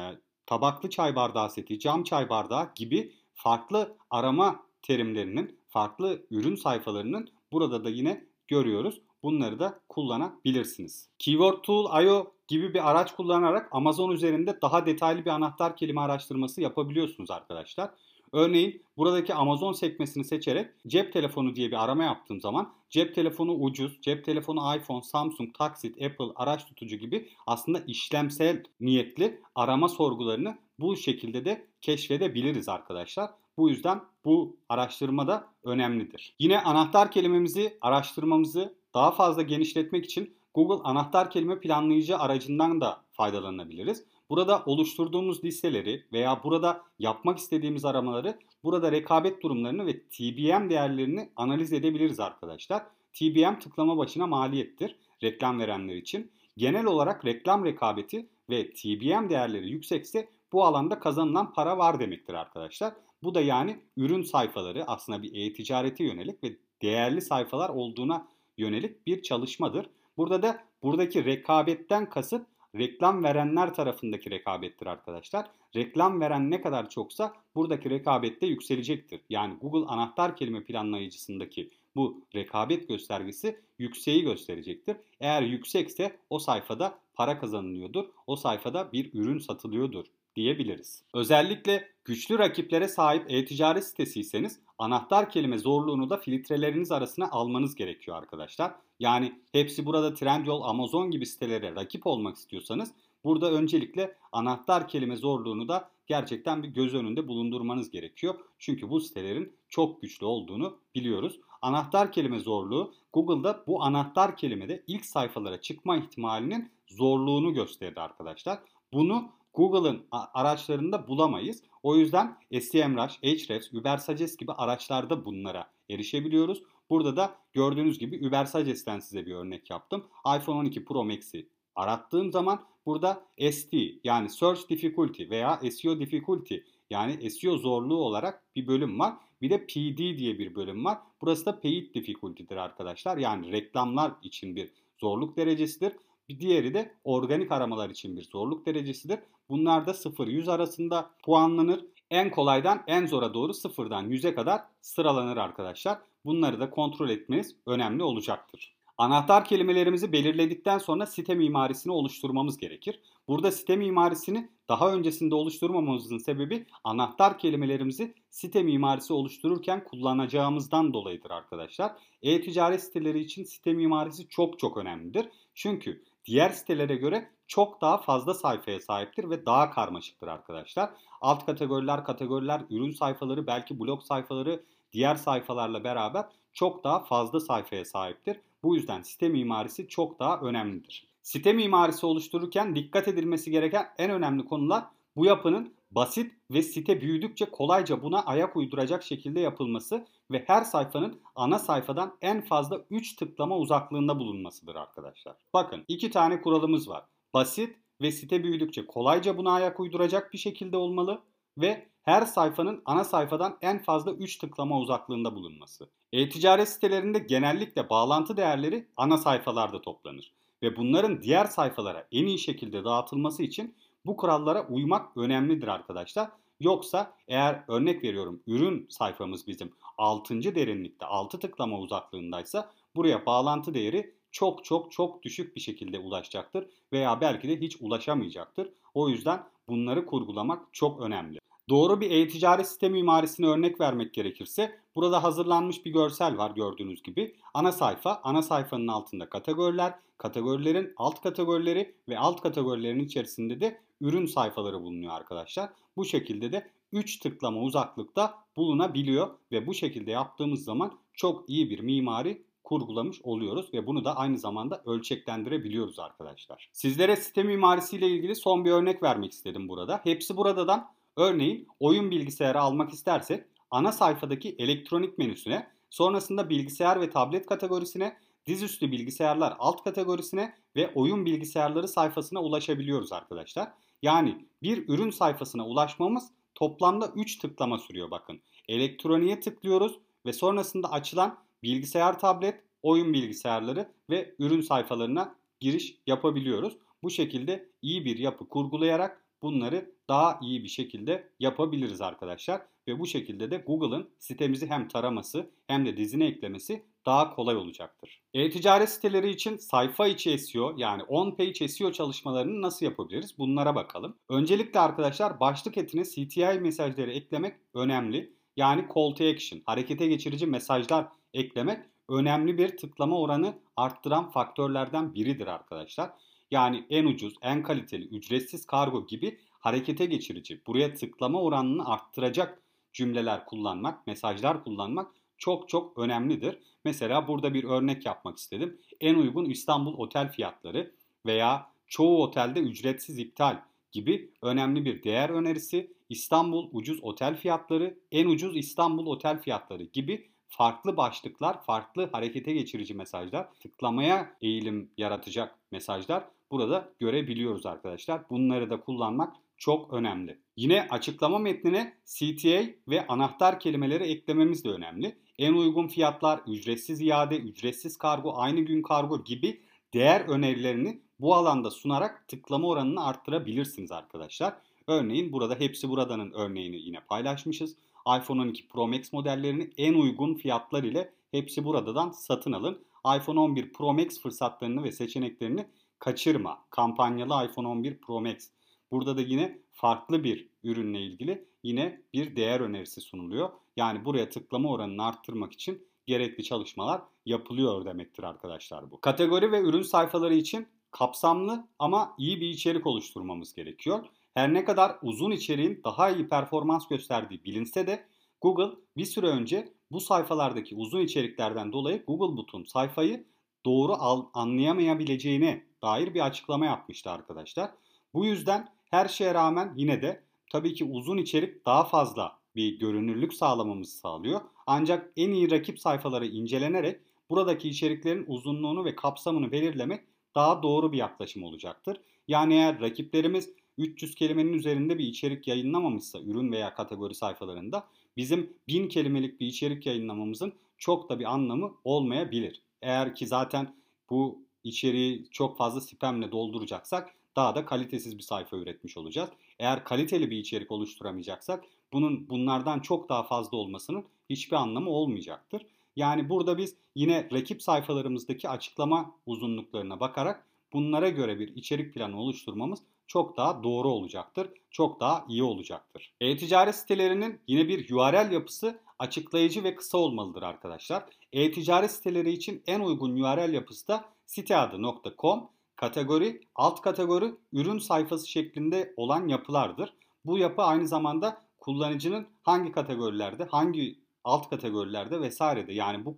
tabaklı 0.45 0.89
çay 0.89 1.15
bardağı 1.15 1.49
seti, 1.49 1.79
cam 1.79 2.03
çay 2.03 2.29
bardağı 2.29 2.69
gibi 2.75 3.13
farklı 3.33 3.97
arama 4.09 4.59
terimlerinin, 4.81 5.59
farklı 5.67 6.21
ürün 6.31 6.55
sayfalarının 6.55 7.29
burada 7.51 7.83
da 7.83 7.89
yine 7.89 8.25
görüyoruz. 8.47 9.01
Bunları 9.23 9.59
da 9.59 9.79
kullanabilirsiniz. 9.89 11.09
Keyword 11.19 11.61
Tool 11.63 12.03
IO 12.03 12.31
gibi 12.47 12.73
bir 12.73 12.89
araç 12.91 13.15
kullanarak 13.15 13.69
Amazon 13.71 14.11
üzerinde 14.11 14.61
daha 14.61 14.85
detaylı 14.85 15.25
bir 15.25 15.29
anahtar 15.29 15.75
kelime 15.75 16.01
araştırması 16.01 16.61
yapabiliyorsunuz 16.61 17.31
arkadaşlar. 17.31 17.91
Örneğin 18.33 18.83
buradaki 18.97 19.33
Amazon 19.33 19.71
sekmesini 19.71 20.23
seçerek 20.23 20.69
cep 20.87 21.13
telefonu 21.13 21.55
diye 21.55 21.67
bir 21.67 21.83
arama 21.83 22.03
yaptığım 22.03 22.41
zaman 22.41 22.73
cep 22.89 23.15
telefonu 23.15 23.53
ucuz, 23.53 24.01
cep 24.01 24.25
telefonu 24.25 24.75
iPhone, 24.75 25.01
Samsung, 25.01 25.53
Taksit, 25.53 26.01
Apple, 26.01 26.31
araç 26.35 26.65
tutucu 26.65 26.95
gibi 26.95 27.29
aslında 27.47 27.79
işlemsel 27.87 28.63
niyetli 28.79 29.41
arama 29.55 29.89
sorgularını 29.89 30.57
bu 30.79 30.95
şekilde 30.97 31.45
de 31.45 31.67
keşfedebiliriz 31.81 32.69
arkadaşlar. 32.69 33.31
Bu 33.57 33.69
yüzden 33.69 34.01
bu 34.25 34.57
araştırma 34.69 35.27
da 35.27 35.47
önemlidir. 35.63 36.35
Yine 36.39 36.61
anahtar 36.61 37.11
kelimemizi 37.11 37.77
araştırmamızı 37.81 38.78
daha 38.99 39.11
fazla 39.11 39.41
genişletmek 39.41 40.05
için 40.05 40.33
Google 40.53 40.83
anahtar 40.83 41.31
kelime 41.31 41.59
planlayıcı 41.59 42.17
aracından 42.17 42.81
da 42.81 43.01
faydalanabiliriz. 43.11 44.03
Burada 44.29 44.63
oluşturduğumuz 44.65 45.43
listeleri 45.43 46.05
veya 46.13 46.43
burada 46.43 46.81
yapmak 46.99 47.37
istediğimiz 47.37 47.85
aramaları 47.85 48.39
burada 48.63 48.91
rekabet 48.91 49.43
durumlarını 49.43 49.85
ve 49.85 49.99
TBM 49.99 50.69
değerlerini 50.69 51.29
analiz 51.35 51.73
edebiliriz 51.73 52.19
arkadaşlar. 52.19 52.83
TBM 53.13 53.59
tıklama 53.59 53.97
başına 53.97 54.27
maliyettir 54.27 54.95
reklam 55.23 55.59
verenler 55.59 55.95
için. 55.95 56.31
Genel 56.57 56.85
olarak 56.85 57.25
reklam 57.25 57.65
rekabeti 57.65 58.29
ve 58.49 58.69
TBM 58.69 59.29
değerleri 59.29 59.69
yüksekse 59.69 60.29
bu 60.51 60.65
alanda 60.65 60.99
kazanılan 60.99 61.53
para 61.53 61.77
var 61.77 61.99
demektir 61.99 62.33
arkadaşlar. 62.33 62.93
Bu 63.23 63.35
da 63.35 63.41
yani 63.41 63.79
ürün 63.97 64.21
sayfaları 64.21 64.83
aslında 64.87 65.23
bir 65.23 65.31
e-ticarete 65.33 66.03
yönelik 66.03 66.43
ve 66.43 66.55
değerli 66.81 67.21
sayfalar 67.21 67.69
olduğuna 67.69 68.27
yönelik 68.59 69.07
bir 69.07 69.21
çalışmadır. 69.21 69.89
Burada 70.17 70.41
da 70.41 70.63
buradaki 70.83 71.25
rekabetten 71.25 72.09
kasıt 72.09 72.45
reklam 72.75 73.23
verenler 73.23 73.73
tarafındaki 73.73 74.31
rekabettir 74.31 74.87
arkadaşlar. 74.87 75.47
Reklam 75.75 76.21
veren 76.21 76.51
ne 76.51 76.61
kadar 76.61 76.89
çoksa 76.89 77.33
buradaki 77.55 77.89
rekabet 77.89 78.41
de 78.41 78.45
yükselecektir. 78.45 79.21
Yani 79.29 79.57
Google 79.61 79.87
anahtar 79.87 80.35
kelime 80.35 80.63
planlayıcısındaki 80.63 81.69
bu 81.95 82.25
rekabet 82.35 82.87
göstergesi 82.87 83.59
yükseği 83.79 84.23
gösterecektir. 84.23 84.97
Eğer 85.19 85.41
yüksekse 85.41 86.17
o 86.29 86.39
sayfada 86.39 86.99
para 87.13 87.39
kazanılıyordur. 87.39 88.05
O 88.27 88.35
sayfada 88.35 88.91
bir 88.91 89.13
ürün 89.13 89.39
satılıyordur 89.39 90.05
diyebiliriz. 90.35 91.03
Özellikle 91.13 91.87
güçlü 92.05 92.39
rakiplere 92.39 92.87
sahip 92.87 93.25
e-ticaret 93.31 93.85
sitesiyseniz 93.85 94.59
anahtar 94.79 95.29
kelime 95.29 95.57
zorluğunu 95.57 96.09
da 96.09 96.17
filtreleriniz 96.17 96.91
arasına 96.91 97.31
almanız 97.31 97.75
gerekiyor 97.75 98.17
arkadaşlar. 98.17 98.75
Yani 98.99 99.41
hepsi 99.51 99.85
burada 99.85 100.13
Trendyol, 100.13 100.61
Amazon 100.61 101.11
gibi 101.11 101.25
sitelere 101.25 101.75
rakip 101.75 102.07
olmak 102.07 102.35
istiyorsanız 102.35 102.91
burada 103.23 103.51
öncelikle 103.51 104.15
anahtar 104.31 104.87
kelime 104.87 105.15
zorluğunu 105.15 105.67
da 105.67 105.91
gerçekten 106.07 106.63
bir 106.63 106.67
göz 106.67 106.93
önünde 106.93 107.27
bulundurmanız 107.27 107.89
gerekiyor. 107.89 108.35
Çünkü 108.59 108.89
bu 108.89 109.01
sitelerin 109.01 109.53
çok 109.69 110.01
güçlü 110.01 110.25
olduğunu 110.25 110.77
biliyoruz. 110.95 111.39
Anahtar 111.61 112.11
kelime 112.11 112.39
zorluğu 112.39 112.93
Google'da 113.13 113.63
bu 113.67 113.83
anahtar 113.83 114.37
kelimede 114.37 114.83
ilk 114.87 115.05
sayfalara 115.05 115.61
çıkma 115.61 115.97
ihtimalinin 115.97 116.71
zorluğunu 116.87 117.53
gösterdi 117.53 118.01
arkadaşlar. 118.01 118.59
Bunu 118.93 119.29
Google'ın 119.53 120.05
araçlarında 120.11 121.07
bulamayız. 121.07 121.63
O 121.83 121.95
yüzden 121.95 122.37
SEMrush, 122.61 123.19
Ahrefs, 123.23 123.73
Ubersuggest 123.73 124.39
gibi 124.39 124.51
araçlarda 124.51 125.25
bunlara 125.25 125.71
erişebiliyoruz. 125.89 126.63
Burada 126.89 127.15
da 127.15 127.35
gördüğünüz 127.53 127.99
gibi 127.99 128.27
Ubersuggest'ten 128.27 128.99
size 128.99 129.25
bir 129.25 129.35
örnek 129.35 129.69
yaptım. 129.69 130.07
iPhone 130.37 130.57
12 130.57 130.85
Pro 130.85 131.03
Max'i 131.03 131.49
arattığım 131.75 132.31
zaman 132.31 132.63
burada 132.85 133.25
ST 133.51 133.73
yani 134.03 134.29
Search 134.29 134.69
Difficulty 134.69 135.29
veya 135.29 135.59
SEO 135.71 135.99
Difficulty 135.99 136.55
yani 136.89 137.31
SEO 137.31 137.57
zorluğu 137.57 137.97
olarak 137.97 138.43
bir 138.55 138.67
bölüm 138.67 138.99
var. 138.99 139.13
Bir 139.41 139.49
de 139.49 139.65
PD 139.65 140.17
diye 140.17 140.39
bir 140.39 140.55
bölüm 140.55 140.85
var. 140.85 140.97
Burası 141.21 141.45
da 141.45 141.59
Paid 141.59 141.95
Difficulty'dir 141.95 142.57
arkadaşlar. 142.57 143.17
Yani 143.17 143.51
reklamlar 143.51 144.11
için 144.23 144.55
bir 144.55 144.71
zorluk 144.97 145.37
derecesidir. 145.37 145.93
Bir 146.29 146.39
diğeri 146.39 146.73
de 146.73 146.95
organik 147.03 147.51
aramalar 147.51 147.89
için 147.89 148.17
bir 148.17 148.23
zorluk 148.23 148.65
derecesidir. 148.65 149.19
Bunlar 149.49 149.87
da 149.87 149.91
0-100 149.91 150.51
arasında 150.51 151.11
puanlanır. 151.23 151.85
En 152.11 152.31
kolaydan 152.31 152.83
en 152.87 153.05
zora 153.05 153.33
doğru 153.33 153.53
sıfırdan 153.53 154.09
100'e 154.09 154.35
kadar 154.35 154.61
sıralanır 154.81 155.37
arkadaşlar. 155.37 155.97
Bunları 156.25 156.59
da 156.59 156.69
kontrol 156.69 157.09
etmeniz 157.09 157.55
önemli 157.65 158.03
olacaktır. 158.03 158.75
Anahtar 158.97 159.45
kelimelerimizi 159.45 160.11
belirledikten 160.11 160.77
sonra 160.77 161.05
site 161.05 161.35
mimarisini 161.35 161.93
oluşturmamız 161.93 162.57
gerekir. 162.57 162.99
Burada 163.27 163.51
site 163.51 163.75
mimarisini 163.75 164.49
daha 164.69 164.93
öncesinde 164.93 165.35
oluşturmamamızın 165.35 166.17
sebebi 166.17 166.65
anahtar 166.83 167.37
kelimelerimizi 167.37 168.13
site 168.29 168.63
mimarisi 168.63 169.13
oluştururken 169.13 169.83
kullanacağımızdan 169.83 170.93
dolayıdır 170.93 171.31
arkadaşlar. 171.31 171.91
E-ticaret 172.21 172.83
siteleri 172.83 173.19
için 173.19 173.43
site 173.43 173.73
mimarisi 173.73 174.27
çok 174.29 174.59
çok 174.59 174.77
önemlidir. 174.77 175.25
Çünkü 175.53 176.03
diğer 176.29 176.49
sitelere 176.49 176.95
göre 176.95 177.29
çok 177.47 177.81
daha 177.81 177.97
fazla 177.97 178.33
sayfaya 178.33 178.79
sahiptir 178.79 179.29
ve 179.29 179.45
daha 179.45 179.71
karmaşıktır 179.71 180.27
arkadaşlar. 180.27 180.89
Alt 181.21 181.45
kategoriler, 181.45 182.03
kategoriler, 182.03 182.61
ürün 182.69 182.91
sayfaları, 182.91 183.47
belki 183.47 183.79
blog 183.79 184.03
sayfaları 184.03 184.63
diğer 184.93 185.15
sayfalarla 185.15 185.83
beraber 185.83 186.25
çok 186.53 186.83
daha 186.83 186.99
fazla 186.99 187.39
sayfaya 187.39 187.85
sahiptir. 187.85 188.37
Bu 188.63 188.75
yüzden 188.75 189.01
site 189.01 189.29
mimarisi 189.29 189.87
çok 189.87 190.19
daha 190.19 190.39
önemlidir. 190.39 191.07
Site 191.21 191.53
mimarisi 191.53 192.05
oluştururken 192.05 192.75
dikkat 192.75 193.07
edilmesi 193.07 193.51
gereken 193.51 193.87
en 193.97 194.11
önemli 194.11 194.45
konular 194.45 194.83
bu 195.15 195.25
yapının 195.25 195.73
basit 195.91 196.31
ve 196.51 196.61
site 196.61 197.01
büyüdükçe 197.01 197.45
kolayca 197.45 198.03
buna 198.03 198.25
ayak 198.25 198.55
uyduracak 198.55 199.03
şekilde 199.03 199.39
yapılması 199.39 200.05
ve 200.31 200.43
her 200.47 200.63
sayfanın 200.63 201.21
ana 201.35 201.59
sayfadan 201.59 202.17
en 202.21 202.41
fazla 202.41 202.81
3 202.89 203.15
tıklama 203.15 203.57
uzaklığında 203.57 204.19
bulunmasıdır 204.19 204.75
arkadaşlar. 204.75 205.35
Bakın 205.53 205.85
iki 205.87 206.11
tane 206.11 206.41
kuralımız 206.41 206.89
var. 206.89 207.05
Basit 207.33 207.75
ve 208.01 208.11
site 208.11 208.43
büyüdükçe 208.43 208.85
kolayca 208.85 209.37
buna 209.37 209.51
ayak 209.51 209.79
uyduracak 209.79 210.33
bir 210.33 210.37
şekilde 210.37 210.77
olmalı 210.77 211.21
ve 211.57 211.87
her 212.03 212.21
sayfanın 212.25 212.81
ana 212.85 213.03
sayfadan 213.03 213.57
en 213.61 213.79
fazla 213.79 214.11
3 214.11 214.37
tıklama 214.37 214.79
uzaklığında 214.79 215.35
bulunması. 215.35 215.89
E-ticaret 216.13 216.69
sitelerinde 216.69 217.19
genellikle 217.19 217.89
bağlantı 217.89 218.37
değerleri 218.37 218.87
ana 218.97 219.17
sayfalarda 219.17 219.81
toplanır 219.81 220.33
ve 220.63 220.75
bunların 220.75 221.21
diğer 221.21 221.45
sayfalara 221.45 222.07
en 222.11 222.25
iyi 222.25 222.39
şekilde 222.39 222.83
dağıtılması 222.83 223.43
için 223.43 223.75
bu 224.05 224.17
kurallara 224.17 224.67
uymak 224.67 225.17
önemlidir 225.17 225.67
arkadaşlar. 225.67 226.29
Yoksa 226.59 227.13
eğer 227.27 227.63
örnek 227.67 228.03
veriyorum 228.03 228.43
ürün 228.47 228.87
sayfamız 228.89 229.47
bizim 229.47 229.73
6. 229.97 230.55
derinlikte 230.55 231.05
6 231.05 231.39
tıklama 231.39 231.79
uzaklığındaysa 231.79 232.71
buraya 232.95 233.25
bağlantı 233.25 233.73
değeri 233.73 234.15
çok 234.31 234.65
çok 234.65 234.91
çok 234.91 235.23
düşük 235.23 235.55
bir 235.55 235.61
şekilde 235.61 235.99
ulaşacaktır 235.99 236.67
veya 236.93 237.21
belki 237.21 237.49
de 237.49 237.61
hiç 237.61 237.77
ulaşamayacaktır. 237.81 238.69
O 238.93 239.09
yüzden 239.09 239.43
bunları 239.69 240.05
kurgulamak 240.05 240.73
çok 240.73 241.01
önemli. 241.01 241.39
Doğru 241.69 242.01
bir 242.01 242.11
e-ticaret 242.11 242.67
site 242.67 242.89
mimarisine 242.89 243.47
örnek 243.47 243.81
vermek 243.81 244.13
gerekirse 244.13 244.79
burada 244.95 245.23
hazırlanmış 245.23 245.85
bir 245.85 245.91
görsel 245.91 246.37
var 246.37 246.51
gördüğünüz 246.51 247.03
gibi. 247.03 247.35
Ana 247.53 247.71
sayfa, 247.71 248.19
ana 248.23 248.41
sayfanın 248.41 248.87
altında 248.87 249.29
kategoriler, 249.29 249.93
kategorilerin 250.17 250.93
alt 250.97 251.21
kategorileri 251.21 251.95
ve 252.09 252.19
alt 252.19 252.41
kategorilerin 252.41 252.99
içerisinde 252.99 253.59
de 253.59 253.81
ürün 254.01 254.25
sayfaları 254.25 254.81
bulunuyor 254.81 255.13
arkadaşlar. 255.13 255.69
Bu 255.97 256.05
şekilde 256.05 256.51
de 256.51 256.71
3 256.91 257.19
tıklama 257.19 257.61
uzaklıkta 257.61 258.33
bulunabiliyor 258.57 259.29
ve 259.51 259.67
bu 259.67 259.73
şekilde 259.73 260.11
yaptığımız 260.11 260.63
zaman 260.63 260.91
çok 261.13 261.49
iyi 261.49 261.69
bir 261.69 261.79
mimari 261.79 262.43
kurgulamış 262.63 263.21
oluyoruz 263.21 263.73
ve 263.73 263.87
bunu 263.87 264.05
da 264.05 264.17
aynı 264.17 264.37
zamanda 264.37 264.81
ölçeklendirebiliyoruz 264.85 265.99
arkadaşlar. 265.99 266.69
Sizlere 266.73 267.15
site 267.15 267.43
mimarisi 267.43 267.97
ile 267.97 268.07
ilgili 268.07 268.35
son 268.35 268.65
bir 268.65 268.71
örnek 268.71 269.03
vermek 269.03 269.31
istedim 269.31 269.69
burada. 269.69 270.01
Hepsi 270.03 270.37
buradan 270.37 270.89
Örneğin 271.17 271.67
oyun 271.79 272.11
bilgisayarı 272.11 272.61
almak 272.61 272.93
istersek 272.93 273.43
ana 273.71 273.91
sayfadaki 273.91 274.55
elektronik 274.59 275.17
menüsüne, 275.17 275.67
sonrasında 275.89 276.49
bilgisayar 276.49 277.01
ve 277.01 277.09
tablet 277.09 277.45
kategorisine, 277.45 278.17
dizüstü 278.45 278.91
bilgisayarlar 278.91 279.55
alt 279.59 279.83
kategorisine 279.83 280.55
ve 280.75 280.91
oyun 280.95 281.25
bilgisayarları 281.25 281.87
sayfasına 281.87 282.41
ulaşabiliyoruz 282.41 283.13
arkadaşlar. 283.13 283.71
Yani 284.01 284.45
bir 284.63 284.89
ürün 284.89 285.09
sayfasına 285.09 285.67
ulaşmamız 285.67 286.31
toplamda 286.55 287.11
3 287.15 287.37
tıklama 287.37 287.77
sürüyor 287.77 288.11
bakın. 288.11 288.41
Elektroniğe 288.67 289.39
tıklıyoruz 289.39 289.99
ve 290.25 290.33
sonrasında 290.33 290.91
açılan 290.91 291.37
bilgisayar 291.63 292.19
tablet, 292.19 292.63
oyun 292.83 293.13
bilgisayarları 293.13 293.91
ve 294.09 294.35
ürün 294.39 294.61
sayfalarına 294.61 295.35
giriş 295.59 295.97
yapabiliyoruz. 296.07 296.77
Bu 297.03 297.09
şekilde 297.09 297.69
iyi 297.81 298.05
bir 298.05 298.17
yapı 298.17 298.49
kurgulayarak 298.49 299.25
bunları 299.41 299.91
daha 300.09 300.39
iyi 300.41 300.63
bir 300.63 300.67
şekilde 300.67 301.29
yapabiliriz 301.39 302.01
arkadaşlar. 302.01 302.61
Ve 302.87 302.99
bu 302.99 303.05
şekilde 303.05 303.51
de 303.51 303.57
Google'ın 303.57 304.09
sitemizi 304.19 304.67
hem 304.67 304.87
taraması 304.87 305.49
hem 305.67 305.85
de 305.85 305.97
dizine 305.97 306.25
eklemesi 306.25 306.85
daha 307.05 307.35
kolay 307.35 307.55
olacaktır. 307.55 308.21
E-ticaret 308.33 308.89
siteleri 308.89 309.29
için 309.29 309.57
sayfa 309.57 310.07
içi 310.07 310.39
SEO 310.39 310.73
yani 310.77 311.03
on-page 311.03 311.67
SEO 311.67 311.91
çalışmalarını 311.91 312.61
nasıl 312.61 312.85
yapabiliriz? 312.85 313.37
Bunlara 313.37 313.75
bakalım. 313.75 314.15
Öncelikle 314.29 314.79
arkadaşlar 314.79 315.39
başlık 315.39 315.77
etine 315.77 316.03
CTI 316.03 316.59
mesajları 316.59 317.11
eklemek 317.11 317.55
önemli. 317.73 318.33
Yani 318.57 318.85
call 318.95 319.15
to 319.15 319.23
action, 319.25 319.61
harekete 319.65 320.07
geçirici 320.07 320.45
mesajlar 320.47 321.07
eklemek 321.33 321.79
önemli 322.09 322.57
bir 322.57 322.77
tıklama 322.77 323.19
oranı 323.19 323.59
arttıran 323.77 324.29
faktörlerden 324.29 325.13
biridir 325.13 325.47
arkadaşlar. 325.47 326.09
Yani 326.51 326.85
en 326.89 327.05
ucuz, 327.05 327.33
en 327.41 327.63
kaliteli, 327.63 328.05
ücretsiz 328.05 328.65
kargo 328.65 329.07
gibi 329.07 329.39
harekete 329.59 330.05
geçirici, 330.05 330.61
buraya 330.67 330.93
tıklama 330.93 331.41
oranını 331.41 331.85
arttıracak 331.85 332.61
cümleler 332.93 333.45
kullanmak, 333.45 334.07
mesajlar 334.07 334.63
kullanmak 334.63 335.11
çok 335.37 335.69
çok 335.69 335.97
önemlidir. 335.97 336.59
Mesela 336.85 337.27
burada 337.27 337.53
bir 337.53 337.63
örnek 337.63 338.05
yapmak 338.05 338.37
istedim. 338.37 338.81
En 338.99 339.15
uygun 339.15 339.45
İstanbul 339.45 339.97
otel 339.97 340.31
fiyatları 340.31 340.91
veya 341.25 341.71
çoğu 341.87 342.23
otelde 342.23 342.59
ücretsiz 342.59 343.19
iptal 343.19 343.57
gibi 343.91 344.31
önemli 344.41 344.85
bir 344.85 345.03
değer 345.03 345.29
önerisi, 345.29 345.93
İstanbul 346.09 346.69
ucuz 346.71 347.03
otel 347.03 347.35
fiyatları, 347.37 347.99
en 348.11 348.27
ucuz 348.27 348.57
İstanbul 348.57 349.05
otel 349.05 349.41
fiyatları 349.41 349.83
gibi 349.83 350.29
farklı 350.47 350.97
başlıklar, 350.97 351.63
farklı 351.63 352.09
harekete 352.11 352.53
geçirici 352.53 352.93
mesajlar, 352.93 353.47
tıklamaya 353.59 354.35
eğilim 354.41 354.91
yaratacak 354.97 355.55
mesajlar 355.71 356.23
burada 356.51 356.93
görebiliyoruz 356.99 357.65
arkadaşlar. 357.65 358.29
Bunları 358.29 358.69
da 358.69 358.79
kullanmak 358.81 359.35
çok 359.57 359.93
önemli. 359.93 360.39
Yine 360.57 360.87
açıklama 360.89 361.39
metnine 361.39 361.97
CTA 362.05 362.63
ve 362.87 363.07
anahtar 363.07 363.59
kelimeleri 363.59 364.03
eklememiz 364.03 364.63
de 364.63 364.69
önemli. 364.69 365.17
En 365.39 365.53
uygun 365.53 365.87
fiyatlar, 365.87 366.41
ücretsiz 366.47 367.01
iade, 367.01 367.37
ücretsiz 367.37 367.97
kargo, 367.97 368.33
aynı 368.35 368.59
gün 368.59 368.81
kargo 368.81 369.23
gibi 369.23 369.61
değer 369.93 370.21
önerilerini 370.21 371.01
bu 371.19 371.35
alanda 371.35 371.71
sunarak 371.71 372.27
tıklama 372.27 372.67
oranını 372.67 373.05
arttırabilirsiniz 373.05 373.91
arkadaşlar. 373.91 374.53
Örneğin 374.87 375.31
burada 375.31 375.55
hepsi 375.55 375.89
buradanın 375.89 376.31
örneğini 376.31 376.75
yine 376.75 376.99
paylaşmışız. 376.99 377.75
iPhone 378.17 378.41
12 378.41 378.67
Pro 378.67 378.87
Max 378.87 379.13
modellerini 379.13 379.69
en 379.77 379.93
uygun 379.93 380.35
fiyatlar 380.35 380.83
ile 380.83 381.13
hepsi 381.31 381.65
buradan 381.65 382.11
satın 382.11 382.51
alın. 382.51 382.81
iPhone 383.17 383.39
11 383.39 383.73
Pro 383.73 383.93
Max 383.93 384.21
fırsatlarını 384.21 384.83
ve 384.83 384.91
seçeneklerini 384.91 385.65
kaçırma. 385.99 386.65
Kampanyalı 386.69 387.45
iPhone 387.45 387.67
11 387.67 387.97
Pro 387.97 388.21
Max. 388.21 388.49
Burada 388.91 389.17
da 389.17 389.21
yine 389.21 389.59
farklı 389.71 390.23
bir 390.23 390.49
ürünle 390.63 391.01
ilgili 391.01 391.47
yine 391.63 392.01
bir 392.13 392.35
değer 392.35 392.59
önerisi 392.59 393.01
sunuluyor. 393.01 393.49
Yani 393.77 394.05
buraya 394.05 394.29
tıklama 394.29 394.69
oranını 394.69 395.05
arttırmak 395.05 395.53
için 395.53 395.87
gerekli 396.07 396.43
çalışmalar 396.43 397.01
yapılıyor 397.25 397.85
demektir 397.85 398.23
arkadaşlar 398.23 398.91
bu. 398.91 399.01
Kategori 399.01 399.51
ve 399.51 399.61
ürün 399.61 399.81
sayfaları 399.81 400.33
için 400.33 400.67
kapsamlı 400.91 401.67
ama 401.79 402.15
iyi 402.17 402.41
bir 402.41 402.49
içerik 402.49 402.87
oluşturmamız 402.87 403.53
gerekiyor. 403.53 404.05
Her 404.33 404.53
ne 404.53 404.65
kadar 404.65 404.95
uzun 405.01 405.31
içeriğin 405.31 405.81
daha 405.83 406.09
iyi 406.09 406.29
performans 406.29 406.87
gösterdiği 406.87 407.43
bilinse 407.43 407.87
de 407.87 408.05
Google 408.41 408.75
bir 408.97 409.05
süre 409.05 409.27
önce 409.27 409.73
bu 409.91 409.99
sayfalardaki 409.99 410.75
uzun 410.75 410.99
içeriklerden 410.99 411.71
dolayı 411.71 412.05
Google 412.05 412.37
Button 412.37 412.63
sayfayı 412.63 413.25
doğru 413.65 413.93
anlayamayabileceğine 414.33 415.63
dair 415.81 416.13
bir 416.13 416.25
açıklama 416.25 416.65
yapmıştı 416.65 417.11
arkadaşlar. 417.11 417.71
Bu 418.13 418.25
yüzden 418.25 418.67
her 418.85 419.07
şeye 419.07 419.33
rağmen 419.33 419.73
yine 419.77 420.01
de 420.01 420.23
tabii 420.51 420.73
ki 420.73 420.85
uzun 420.85 421.17
içerik 421.17 421.65
daha 421.65 421.83
fazla 421.83 422.39
bir 422.55 422.79
görünürlük 422.79 423.33
sağlamamızı 423.33 423.97
sağlıyor. 423.97 424.41
Ancak 424.67 425.11
en 425.17 425.31
iyi 425.31 425.51
rakip 425.51 425.79
sayfaları 425.79 426.25
incelenerek 426.25 426.99
buradaki 427.29 427.69
içeriklerin 427.69 428.25
uzunluğunu 428.27 428.85
ve 428.85 428.95
kapsamını 428.95 429.51
belirlemek 429.51 430.03
daha 430.35 430.63
doğru 430.63 430.91
bir 430.91 430.97
yaklaşım 430.97 431.43
olacaktır. 431.43 432.01
Yani 432.27 432.53
eğer 432.53 432.81
rakiplerimiz 432.81 433.49
300 433.77 434.15
kelimenin 434.15 434.53
üzerinde 434.53 434.97
bir 434.97 435.03
içerik 435.03 435.47
yayınlamamışsa 435.47 436.19
ürün 436.19 436.51
veya 436.51 436.73
kategori 436.73 437.15
sayfalarında 437.15 437.87
bizim 438.17 438.53
1000 438.67 438.87
kelimelik 438.87 439.39
bir 439.39 439.47
içerik 439.47 439.85
yayınlamamızın 439.85 440.53
çok 440.77 441.09
da 441.09 441.19
bir 441.19 441.33
anlamı 441.33 441.73
olmayabilir. 441.83 442.61
Eğer 442.81 443.15
ki 443.15 443.27
zaten 443.27 443.75
bu 444.09 444.41
içeriği 444.63 445.29
çok 445.31 445.57
fazla 445.57 445.81
spamle 445.81 446.31
dolduracaksak 446.31 447.15
daha 447.35 447.55
da 447.55 447.65
kalitesiz 447.65 448.17
bir 448.17 448.23
sayfa 448.23 448.57
üretmiş 448.57 448.97
olacağız. 448.97 449.29
Eğer 449.59 449.83
kaliteli 449.83 450.31
bir 450.31 450.37
içerik 450.37 450.71
oluşturamayacaksak 450.71 451.63
bunun 451.93 452.29
bunlardan 452.29 452.79
çok 452.79 453.09
daha 453.09 453.23
fazla 453.23 453.57
olmasının 453.57 454.05
hiçbir 454.29 454.55
anlamı 454.55 454.89
olmayacaktır. 454.89 455.65
Yani 455.95 456.29
burada 456.29 456.57
biz 456.57 456.75
yine 456.95 457.29
rakip 457.33 457.61
sayfalarımızdaki 457.61 458.49
açıklama 458.49 459.15
uzunluklarına 459.25 459.99
bakarak 459.99 460.45
bunlara 460.73 461.09
göre 461.09 461.39
bir 461.39 461.55
içerik 461.55 461.93
planı 461.93 462.19
oluşturmamız 462.21 462.79
çok 463.07 463.37
daha 463.37 463.63
doğru 463.63 463.87
olacaktır. 463.87 464.49
Çok 464.71 464.99
daha 464.99 465.25
iyi 465.29 465.43
olacaktır. 465.43 466.13
E-ticaret 466.21 466.75
sitelerinin 466.75 467.39
yine 467.47 467.67
bir 467.67 467.93
URL 467.93 468.31
yapısı 468.31 468.79
açıklayıcı 468.99 469.63
ve 469.63 469.75
kısa 469.75 469.97
olmalıdır 469.97 470.41
arkadaşlar. 470.41 471.03
E-ticaret 471.33 471.91
siteleri 471.91 472.31
için 472.31 472.63
en 472.67 472.79
uygun 472.79 473.11
URL 473.11 473.53
yapısı 473.53 473.87
da 473.87 474.05
siteadı.com 474.25 475.49
kategori, 475.75 476.41
alt 476.55 476.81
kategori, 476.81 477.35
ürün 477.53 477.79
sayfası 477.79 478.27
şeklinde 478.27 478.93
olan 478.97 479.27
yapılardır. 479.27 479.93
Bu 480.25 480.37
yapı 480.37 480.61
aynı 480.61 480.87
zamanda 480.87 481.41
kullanıcının 481.59 482.27
hangi 482.43 482.71
kategorilerde, 482.71 483.43
hangi 483.43 483.99
alt 484.23 484.49
kategorilerde 484.49 485.21
vesairede 485.21 485.73
yani 485.73 486.05
bu 486.05 486.17